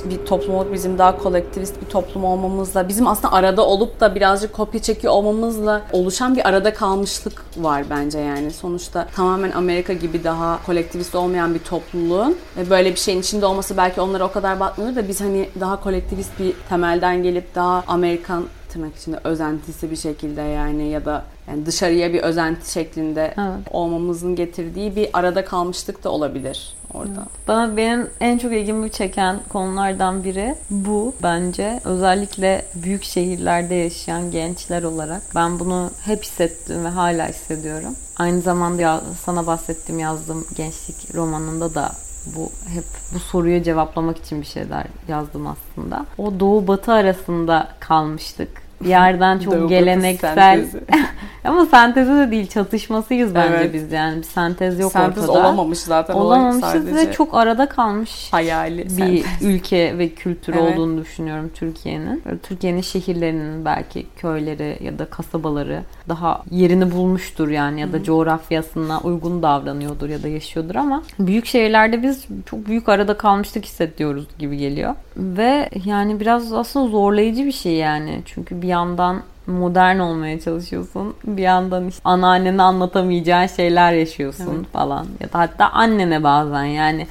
Bir 0.10 0.26
toplum 0.26 0.56
olup 0.56 0.74
bizim 0.74 0.98
daha 0.98 1.18
kolektivist 1.18 1.82
bir 1.82 1.86
toplum 1.86 2.26
olmamızla 2.26 2.88
bizim 2.88 3.08
aslında 3.08 3.34
arada 3.34 3.66
olup 3.66 4.00
da 4.00 4.16
birazcık 4.16 4.54
kopya 4.54 4.82
çekiyor 4.82 5.14
olmamızla 5.14 5.82
oluşan 5.92 6.36
bir 6.36 6.48
arada 6.48 6.74
kalmışlık 6.74 7.44
var 7.58 7.84
bence 7.90 8.20
yani. 8.20 8.52
Sonuçta 8.52 9.08
tamamen 9.16 9.52
Amerika 9.52 9.94
gibi 9.94 10.24
daha 10.24 10.66
kolektivist 10.66 11.16
olmayan 11.16 11.54
bir 11.54 11.60
topluluğun 11.60 12.38
ve 12.58 12.70
böyle 12.70 12.92
bir 12.92 13.00
şeyin 13.00 13.20
içinde 13.20 13.46
olması 13.46 13.78
belki 13.78 14.02
onlara 14.02 14.26
o 14.26 14.32
kadar 14.32 14.60
batmıyor 14.60 14.96
da 14.96 15.08
biz 15.08 15.22
hani 15.22 15.50
daha 15.60 15.84
kolektivist 15.84 16.40
bir 16.40 16.54
temelden 16.70 17.24
gelip 17.24 17.56
daha 17.56 17.84
Amerikan 17.88 18.44
tırnak 18.70 18.96
içinde 18.96 19.20
özentisi 19.24 19.92
bir 19.92 19.96
şekilde 19.96 20.42
yani 20.42 20.90
ya 20.90 21.06
da 21.06 21.24
yani 21.48 21.66
dışarıya 21.66 22.14
bir 22.14 22.22
özenti 22.22 22.72
şeklinde 22.72 23.34
Evet. 23.38 23.68
olmamızın 23.72 24.36
getirdiği 24.36 24.96
bir 24.96 25.10
arada 25.14 25.46
kalmışlık 25.46 26.04
da 26.04 26.10
olabilir 26.10 26.74
orada. 26.94 27.26
Bana 27.48 27.78
benim 27.78 28.10
en 28.20 28.38
çok 28.38 28.54
ilgimi 28.54 28.92
çeken 28.92 29.40
konulardan 29.50 30.24
biri 30.24 30.56
bu 30.70 31.14
bence. 31.24 31.80
Özellikle 31.86 32.66
büyük 32.76 33.04
şehirlerde 33.04 33.76
yaşayan 33.76 34.32
gençler 34.32 34.84
olarak 34.84 35.22
ben 35.36 35.60
bunu 35.60 35.90
hep 36.06 36.24
hissettim 36.24 36.86
ve 36.86 36.90
hala 36.90 37.28
hissediyorum. 37.28 37.96
Aynı 38.18 38.42
zamanda 38.42 38.82
ya, 38.82 39.02
sana 39.26 39.48
bahsettiğim 39.48 40.00
yazdığım 40.00 40.46
gençlik 40.56 41.16
romanında 41.16 41.76
da 41.76 41.92
bu 42.36 42.50
hep 42.74 42.84
bu 43.14 43.20
soruyu 43.20 43.64
cevaplamak 43.64 44.18
için 44.18 44.42
bir 44.42 44.46
şeyler 44.46 44.86
yazdım 45.08 45.48
aslında. 45.48 46.06
O 46.18 46.40
doğu 46.40 46.68
batı 46.68 46.92
arasında 46.92 47.68
kalmıştık. 47.80 48.63
Bir 48.84 48.90
yerden 48.90 49.40
çok 49.40 49.54
Doğu 49.54 49.68
geleneksel 49.68 50.66
ama 51.46 51.66
sentezi 51.66 52.12
de 52.12 52.32
değil 52.32 52.48
çatışmasıyız 52.48 53.36
bence 53.36 53.56
Evet. 53.58 53.74
biz 53.74 53.92
yani 53.92 54.18
bir 54.18 54.24
sentez 54.24 54.80
yok 54.80 54.92
Sentez 54.92 55.24
ortada. 55.30 55.40
olamamış 55.40 55.80
zaten. 55.80 56.14
Olamamışız 56.14 56.96
ve 56.96 57.12
çok 57.12 57.34
arada 57.36 57.70
kalmış 57.70 58.28
hayali 58.32 58.84
bir 58.84 58.90
sentez. 58.90 59.24
ülke 59.42 59.98
ve 59.98 60.10
kültür 60.10 60.54
Evet. 60.54 60.74
olduğunu 60.78 61.02
düşünüyorum 61.02 61.52
Türkiye'nin. 61.54 62.24
Türkiye'nin 62.44 62.82
şehirlerinin 62.82 63.66
belki 63.66 64.06
köyleri 64.18 64.78
ya 64.84 65.00
da 65.00 65.06
kasabaları 65.06 65.82
daha 66.10 66.42
yerini 66.52 66.92
bulmuştur 66.92 67.50
yani 67.50 67.82
ya 67.82 67.94
da 67.94 68.04
coğrafyasına 68.04 69.00
uygun 69.04 69.44
davranıyordur 69.44 70.10
ya 70.10 70.24
da 70.24 70.28
yaşıyordur 70.28 70.76
ama 70.76 71.04
büyük 71.20 71.46
şehirlerde 71.46 72.04
biz 72.04 72.26
çok 72.46 72.68
büyük 72.68 72.90
arada 72.90 73.18
kalmışlık 73.18 73.66
hissediyoruz 73.66 74.26
gibi 74.40 74.58
geliyor. 74.58 74.96
Ve 75.18 75.70
yani 75.86 76.20
biraz 76.20 76.54
aslında 76.54 76.88
zorlayıcı 76.90 77.46
bir 77.46 77.52
şey 77.52 77.74
yani. 77.74 78.22
Çünkü 78.26 78.62
bir 78.62 78.68
yandan 78.74 79.22
modern 79.48 80.00
olmaya 80.00 80.40
çalışıyorsun. 80.40 81.14
Bir 81.26 81.42
yandan 81.42 81.88
işte 81.88 82.02
anneannene 82.04 82.62
anlatamayacağın 82.62 83.48
şeyler 83.48 83.94
yaşıyorsun 83.94 84.56
Evet. 84.58 84.68
falan. 84.74 85.06
Ya 85.20 85.34
da 85.34 85.40
hatta 85.40 85.70
annene 85.70 86.24
bazen 86.24 86.64
yani 86.64 87.08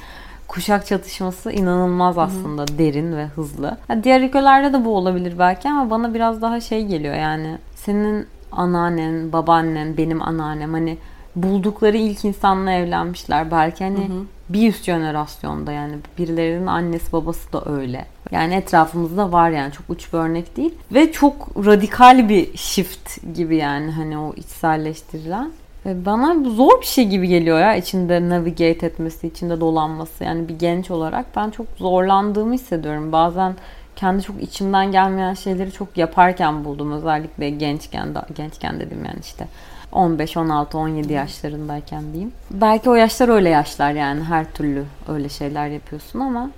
kuşak 0.47 0.85
çatışması 0.85 1.51
inanılmaz 1.51 2.17
aslında 2.17 2.67
derin 2.67 3.17
ve 3.17 3.25
hızlı. 3.25 3.77
Ha, 3.87 4.03
diğer 4.03 4.21
ülkelerde 4.21 4.73
de 4.73 4.85
bu 4.85 4.95
olabilir 4.97 5.33
belki 5.39 5.69
ama 5.69 5.89
bana 5.89 6.13
biraz 6.13 6.41
daha 6.41 6.61
şey 6.61 6.85
geliyor 6.85 7.15
yani 7.15 7.57
senin 7.75 8.27
anneannen, 8.51 9.31
babaannen, 9.33 9.97
benim 9.97 10.21
anneannem 10.21 10.73
hani 10.73 10.97
buldukları 11.35 11.97
ilk 11.97 12.25
insanla 12.25 12.71
evlenmişler. 12.71 13.51
Belki 13.51 13.83
hani 13.83 14.09
bir 14.49 14.69
üst 14.69 14.83
jenerasyonda 14.83 15.71
yani 15.71 15.93
birilerinin 16.17 16.67
annesi 16.67 17.13
babası 17.13 17.53
da 17.53 17.71
öyle. 17.71 18.05
Yani 18.31 18.53
etrafımızda 18.53 19.31
var 19.31 19.49
yani 19.49 19.71
çok 19.71 19.89
uç 19.89 20.13
bir 20.13 20.17
örnek 20.17 20.57
değil. 20.57 20.73
Ve 20.93 21.11
çok 21.11 21.65
radikal 21.65 22.29
bir 22.29 22.57
shift 22.57 23.35
gibi 23.35 23.55
yani 23.55 23.91
hani 23.91 24.17
o 24.17 24.33
içselleştirilen. 24.35 25.51
Bana 25.85 26.49
zor 26.49 26.81
bir 26.81 26.85
şey 26.85 27.07
gibi 27.07 27.27
geliyor 27.27 27.59
ya 27.59 27.75
içinde 27.75 28.29
navigate 28.29 28.85
etmesi, 28.85 29.27
içinde 29.27 29.61
dolanması. 29.61 30.23
Yani 30.23 30.47
bir 30.47 30.59
genç 30.59 30.91
olarak 30.91 31.25
ben 31.35 31.49
çok 31.49 31.67
zorlandığımı 31.77 32.53
hissediyorum. 32.53 33.11
Bazen 33.11 33.55
kendi 33.95 34.23
çok 34.23 34.43
içimden 34.43 34.91
gelmeyen 34.91 35.33
şeyleri 35.33 35.71
çok 35.71 35.97
yaparken 35.97 36.65
buldum. 36.65 36.91
Özellikle 36.91 37.49
gençken, 37.49 38.13
gençken 38.35 38.79
dedim 38.79 39.05
yani 39.05 39.19
işte 39.21 39.47
15, 39.93 40.37
16, 40.37 40.77
17 40.77 41.13
yaşlarındayken 41.13 42.03
diyeyim. 42.13 42.31
Belki 42.51 42.89
o 42.89 42.93
yaşlar 42.95 43.29
öyle 43.29 43.49
yaşlar 43.49 43.91
yani 43.91 44.23
her 44.23 44.51
türlü 44.53 44.83
öyle 45.07 45.29
şeyler 45.29 45.67
yapıyorsun 45.67 46.19
ama 46.19 46.49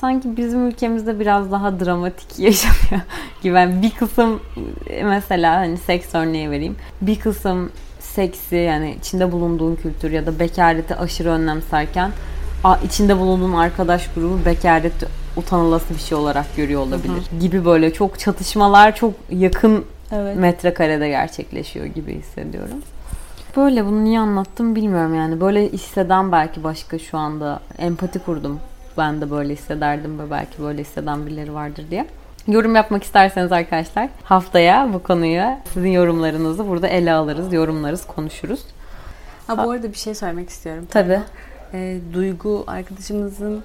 sanki 0.00 0.36
bizim 0.36 0.66
ülkemizde 0.66 1.20
biraz 1.20 1.52
daha 1.52 1.80
dramatik 1.80 2.38
yaşanıyor 2.38 3.00
gibi. 3.42 3.54
Yani 3.54 3.82
bir 3.82 3.90
kısım 3.90 4.40
mesela 5.04 5.56
hani 5.56 5.76
seks 5.76 6.14
örneği 6.14 6.50
vereyim. 6.50 6.76
Bir 7.00 7.20
kısım 7.20 7.70
seksi 8.00 8.56
yani 8.56 8.94
içinde 9.00 9.32
bulunduğun 9.32 9.74
kültür 9.76 10.10
ya 10.10 10.26
da 10.26 10.38
bekareti 10.38 10.96
aşırı 10.96 11.28
önemserken 11.30 12.10
a- 12.64 12.76
içinde 12.84 13.18
bulunduğun 13.18 13.52
arkadaş 13.52 14.08
grubu 14.14 14.44
bekareti 14.44 15.06
utanılası 15.36 15.94
bir 15.94 15.98
şey 16.00 16.18
olarak 16.18 16.56
görüyor 16.56 16.80
olabilir 16.80 17.22
gibi 17.40 17.64
böyle 17.64 17.92
çok 17.92 18.18
çatışmalar 18.18 18.96
çok 18.96 19.12
yakın 19.30 19.84
Evet. 20.14 20.36
metrekarede 20.36 21.08
gerçekleşiyor 21.08 21.86
gibi 21.86 22.14
hissediyorum. 22.14 22.82
Böyle 23.56 23.84
bunu 23.84 24.04
niye 24.04 24.20
anlattım 24.20 24.74
bilmiyorum 24.74 25.14
yani. 25.14 25.40
Böyle 25.40 25.68
hisseden 25.68 26.32
belki 26.32 26.64
başka 26.64 26.98
şu 26.98 27.18
anda 27.18 27.60
empati 27.78 28.18
kurdum. 28.18 28.60
Ben 28.98 29.20
de 29.20 29.30
böyle 29.30 29.52
hissederdim 29.52 30.18
ve 30.18 30.30
belki 30.30 30.62
böyle 30.62 30.80
hisseden 30.80 31.26
birileri 31.26 31.54
vardır 31.54 31.84
diye. 31.90 32.06
Yorum 32.46 32.74
yapmak 32.74 33.02
isterseniz 33.02 33.52
arkadaşlar 33.52 34.08
haftaya 34.24 34.90
bu 34.92 35.02
konuyu 35.02 35.42
sizin 35.74 35.90
yorumlarınızı 35.90 36.68
burada 36.68 36.88
ele 36.88 37.12
alırız, 37.12 37.52
yorumlarız, 37.52 38.06
konuşuruz. 38.06 38.60
Ha 39.46 39.58
bu 39.58 39.70
arada 39.70 39.92
bir 39.92 39.98
şey 39.98 40.14
söylemek 40.14 40.50
istiyorum. 40.50 40.86
Tabii. 40.90 41.20
Ee, 41.72 41.98
Duygu 42.12 42.64
arkadaşımızın 42.66 43.62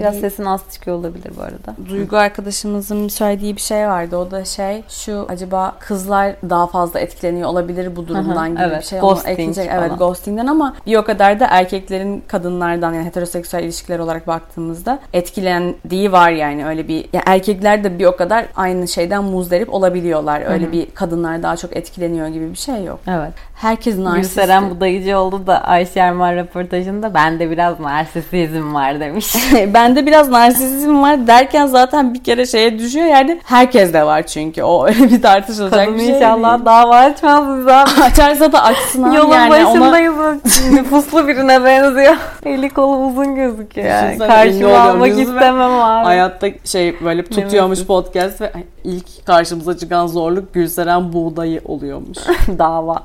Biraz 0.00 0.14
bir- 0.14 0.20
sesin 0.20 0.44
az 0.44 0.60
çıkıyor 0.72 0.96
olabilir 0.96 1.32
bu 1.36 1.42
arada. 1.42 1.88
Duygu 1.88 2.16
arkadaşımızın 2.16 3.08
söylediği 3.08 3.56
bir 3.56 3.60
şey 3.60 3.88
vardı. 3.88 4.16
O 4.16 4.30
da 4.30 4.44
şey 4.44 4.82
şu 4.88 5.26
acaba 5.28 5.76
kızlar 5.80 6.34
daha 6.50 6.66
fazla 6.66 7.00
etkileniyor 7.00 7.48
olabilir 7.48 7.96
bu 7.96 8.08
durumdan 8.08 8.50
gibi 8.50 8.62
evet, 8.62 8.82
bir 8.82 8.86
şey. 8.86 9.00
ghosting 9.00 9.26
Onu 9.26 9.32
ekleyecek. 9.32 9.70
falan. 9.70 9.88
Evet 9.88 9.98
ghostingden 9.98 10.46
ama 10.46 10.76
bir 10.86 10.96
o 10.96 11.04
kadar 11.04 11.40
da 11.40 11.46
erkeklerin 11.50 12.24
kadınlardan 12.28 12.94
yani 12.94 13.06
heteroseksüel 13.06 13.64
ilişkiler 13.64 13.98
olarak 13.98 14.26
baktığımızda 14.26 14.98
etkilendiği 15.12 16.12
var 16.12 16.30
yani 16.30 16.66
öyle 16.66 16.88
bir 16.88 17.04
ya 17.12 17.22
erkekler 17.26 17.84
de 17.84 17.98
bir 17.98 18.04
o 18.04 18.16
kadar 18.16 18.46
aynı 18.56 18.88
şeyden 18.88 19.24
muzdarip 19.24 19.74
olabiliyorlar. 19.74 20.42
Öyle 20.46 20.64
Hı 20.64 20.68
hı. 20.68 20.72
bir 20.72 20.90
kadınlar 20.90 21.42
daha 21.42 21.56
çok 21.56 21.76
etkileniyor 21.76 22.28
gibi 22.28 22.50
bir 22.50 22.58
şey 22.58 22.84
yok. 22.84 23.00
Evet. 23.08 23.32
Herkesin 23.54 24.04
narsist. 24.04 24.34
Gülseren 24.36 24.70
budayıcı 24.70 25.18
oldu 25.18 25.46
da 25.46 25.64
Ayşe 25.64 26.00
Erman 26.00 26.36
röportajında 26.36 27.14
bende 27.14 27.50
biraz 27.50 27.80
narsisizm 27.80 28.74
var 28.74 29.00
demiş. 29.00 29.34
Bende 29.90 30.06
biraz 30.06 30.28
narsizm 30.28 31.02
var 31.02 31.26
derken 31.26 31.66
zaten 31.66 32.14
bir 32.14 32.24
kere 32.24 32.46
şeye 32.46 32.78
düşüyor 32.78 33.06
yani 33.06 33.40
herkes 33.44 33.92
de 33.92 34.06
var 34.06 34.26
çünkü 34.26 34.62
o 34.62 34.86
öyle 34.86 35.10
bir 35.10 35.22
tartışılacak 35.22 35.84
Kadın 35.86 35.94
bir 35.94 36.04
şey 36.04 36.14
inşallah 36.16 36.54
değil. 36.54 36.66
dava 36.66 36.96
açmaz 36.96 37.58
bize. 37.58 37.74
Açarsa 38.04 38.52
da 38.52 38.62
açsın 38.62 39.02
abi 39.02 39.16
Yolun 39.16 39.30
yani 39.34 39.66
ona 39.66 39.80
başındayız. 39.80 40.14
Nüfuslu 40.72 41.28
birine 41.28 41.64
benziyor. 41.64 42.16
Eli 42.44 42.70
kolu 42.70 43.06
uzun 43.06 43.34
gözüküyor 43.34 43.86
yani. 43.86 44.18
Karşıma 44.18 44.78
almak 44.78 45.18
istemem 45.18 45.72
abi. 45.72 46.04
hayatta 46.04 46.46
şey 46.64 47.04
böyle 47.04 47.24
tutuyormuş 47.24 47.84
podcast 47.86 48.40
ve 48.40 48.52
ilk 48.84 49.26
karşımıza 49.26 49.76
çıkan 49.76 50.06
zorluk 50.06 50.54
Gülseren 50.54 51.12
buğdayı 51.12 51.60
oluyormuş. 51.64 52.18
Dava. 52.58 53.02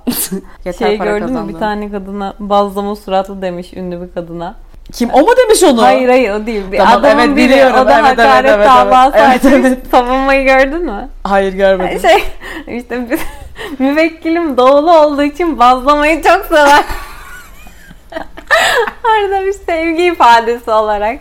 Şey 0.77 0.97
gördün 0.97 1.33
mü 1.33 1.53
bir 1.53 1.59
tane 1.59 1.91
kadına 1.91 2.33
bazlama 2.39 2.95
suratlı 2.95 3.41
demiş 3.41 3.73
ünlü 3.73 4.01
bir 4.01 4.13
kadına. 4.13 4.55
Kim 4.93 5.09
o 5.13 5.19
mu 5.21 5.27
demiş 5.43 5.63
onu? 5.63 5.81
Hayır 5.81 6.09
hayır 6.09 6.31
o 6.31 6.45
değil. 6.45 6.63
Bir 6.71 6.77
Tamam, 6.77 6.93
adamın 6.99 7.23
evet, 7.23 7.35
biri 7.37 7.49
biliyorum. 7.49 7.75
o 7.81 7.85
da 7.85 7.93
Evet, 7.99 8.05
hakaret 8.05 8.51
evet, 8.51 8.67
davası 8.67 9.17
evet. 9.17 9.41
Evet, 9.45 9.55
evet. 9.65 9.77
Savunmayı 9.91 10.45
gördün 10.45 10.85
mü? 10.85 11.09
Hayır 11.23 11.53
görmedim. 11.53 11.99
Şey 11.99 12.23
işte 12.77 13.09
bir- 13.09 13.19
müvekkilim 13.79 14.57
doğulu 14.57 14.97
olduğu 14.99 15.23
için 15.23 15.59
bazlamayı 15.59 16.23
çok 16.23 16.45
sever. 16.45 16.83
Arada 19.03 19.45
bir 19.45 19.53
sevgi 19.53 20.03
ifadesi 20.03 20.71
olarak 20.71 21.19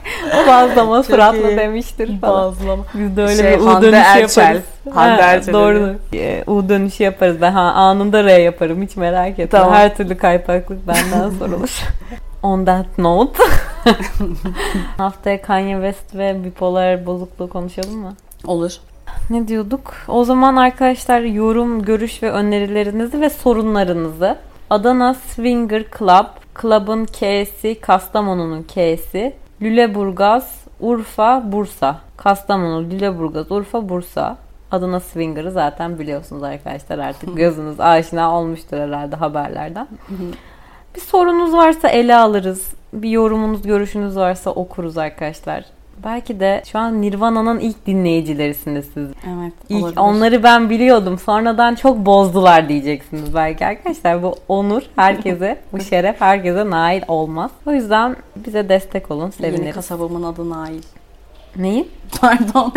bazlama 0.48 0.96
Çok 0.96 1.06
suratlı 1.06 1.50
iyi. 1.50 1.56
demiştir 1.56 2.20
falan. 2.20 2.44
Bazlama. 2.52 2.84
Biz 2.94 3.16
de 3.16 3.22
öyle 3.22 3.42
Şey, 3.42 3.52
bir 3.52 3.58
U 3.60 3.66
Hande 3.74 3.86
dönüşü 3.86 4.06
Erçel. 4.06 4.42
yaparız. 4.42 4.62
Hande 4.94 5.22
Ha, 5.22 5.28
Erçel 5.32 5.54
Doğru. 5.54 5.94
Ee, 6.14 6.44
U 6.46 6.68
dönüşü 6.68 7.02
yaparız. 7.04 7.36
Ben 7.40 7.52
ha, 7.52 7.60
anında 7.60 8.24
R 8.24 8.32
yaparım. 8.32 8.82
Hiç 8.82 8.96
merak 8.96 9.30
etme. 9.30 9.46
Tamam. 9.48 9.74
Her 9.74 9.96
türlü 9.96 10.16
kaypaklık 10.16 10.88
benden 10.88 11.30
sorulur. 11.38 11.70
On 12.44 12.64
that 12.64 12.98
note. 12.98 13.42
Haftaya 14.98 15.42
Kanye 15.42 15.74
West 15.74 16.14
ve 16.14 16.44
bipolar 16.44 17.06
bozukluğu 17.06 17.48
konuşalım 17.48 17.98
mı? 17.98 18.14
Olur. 18.46 18.78
Ne 19.30 19.48
diyorduk? 19.48 19.94
O 20.08 20.24
zaman 20.24 20.56
arkadaşlar 20.56 21.20
yorum, 21.20 21.82
görüş 21.82 22.22
ve 22.22 22.30
önerilerinizi 22.30 23.20
ve 23.20 23.30
sorunlarınızı 23.30 24.36
Adana 24.70 25.14
Swinger 25.14 25.84
Club, 25.98 26.26
Club'ın 26.62 27.04
K'si, 27.04 27.80
Kastamonu'nun 27.80 28.62
K'si, 28.62 29.34
Lüleburgaz, 29.62 30.64
Urfa, 30.80 31.52
Bursa. 31.52 32.00
Kastamonu, 32.16 32.90
Lüleburgaz, 32.90 33.52
Urfa, 33.52 33.88
Bursa. 33.88 34.36
Adana 34.70 35.00
Swinger'ı 35.00 35.50
zaten 35.50 35.98
biliyorsunuz 35.98 36.42
arkadaşlar 36.42 36.98
artık 36.98 37.36
gözünüz 37.36 37.80
aşina 37.80 38.38
olmuştur 38.38 38.76
herhalde 38.76 39.16
haberlerden. 39.16 39.88
Bir 40.96 41.00
sorunuz 41.00 41.52
varsa 41.52 41.88
ele 41.88 42.16
alırız. 42.16 42.66
Bir 42.92 43.08
yorumunuz, 43.08 43.62
görüşünüz 43.62 44.16
varsa 44.16 44.50
okuruz 44.50 44.98
arkadaşlar. 44.98 45.64
Belki 46.04 46.40
de 46.40 46.62
şu 46.72 46.78
an 46.78 47.02
Nirvana'nın 47.02 47.60
ilk 47.60 47.86
dinleyicilerisiniz 47.86 48.84
siz. 48.94 49.08
Evet. 49.08 49.52
İlk 49.68 49.82
olabilir. 49.82 49.96
onları 49.96 50.42
ben 50.42 50.70
biliyordum. 50.70 51.18
Sonradan 51.18 51.74
çok 51.74 51.96
bozdular 51.98 52.68
diyeceksiniz 52.68 53.34
belki 53.34 53.66
arkadaşlar. 53.66 54.22
Bu 54.22 54.34
onur 54.48 54.82
herkese, 54.96 55.58
bu 55.72 55.80
şeref 55.80 56.20
herkese 56.20 56.70
nail 56.70 57.02
olmaz. 57.08 57.50
O 57.66 57.72
yüzden 57.72 58.16
bize 58.36 58.68
destek 58.68 59.10
olun, 59.10 59.22
Yeni 59.22 59.32
seviniriz. 59.52 59.74
kasabamın 59.74 60.22
adı 60.22 60.50
Nail. 60.50 60.82
Neyi? 61.56 61.88
Pardon. 62.20 62.72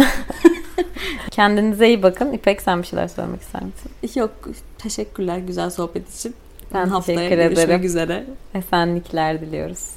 Kendinize 1.32 1.88
iyi 1.88 2.04
bakın. 2.04 2.32
İpek 2.34 2.62
sen 2.62 2.82
bir 2.82 2.88
şeyler 2.88 3.08
söylemek 3.08 3.42
ister 3.42 3.62
misin? 3.64 4.20
Yok 4.20 4.32
teşekkürler 4.78 5.38
güzel 5.38 5.70
sohbet 5.70 6.16
için. 6.16 6.36
Ben 6.74 6.88
Haftaya 6.88 7.18
teşekkür 7.18 7.36
görüşmek 7.44 7.66
ederim. 7.68 7.84
üzere. 7.86 8.26
Esenlikler 8.54 9.42
diliyoruz. 9.42 9.90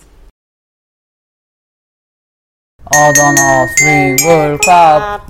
Adana 2.87 3.66
Swinger 3.68 4.59
Club. 4.59 5.20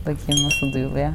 Bakayım 0.00 0.44
nasıl 0.46 0.72
duyuluyor. 0.74 1.12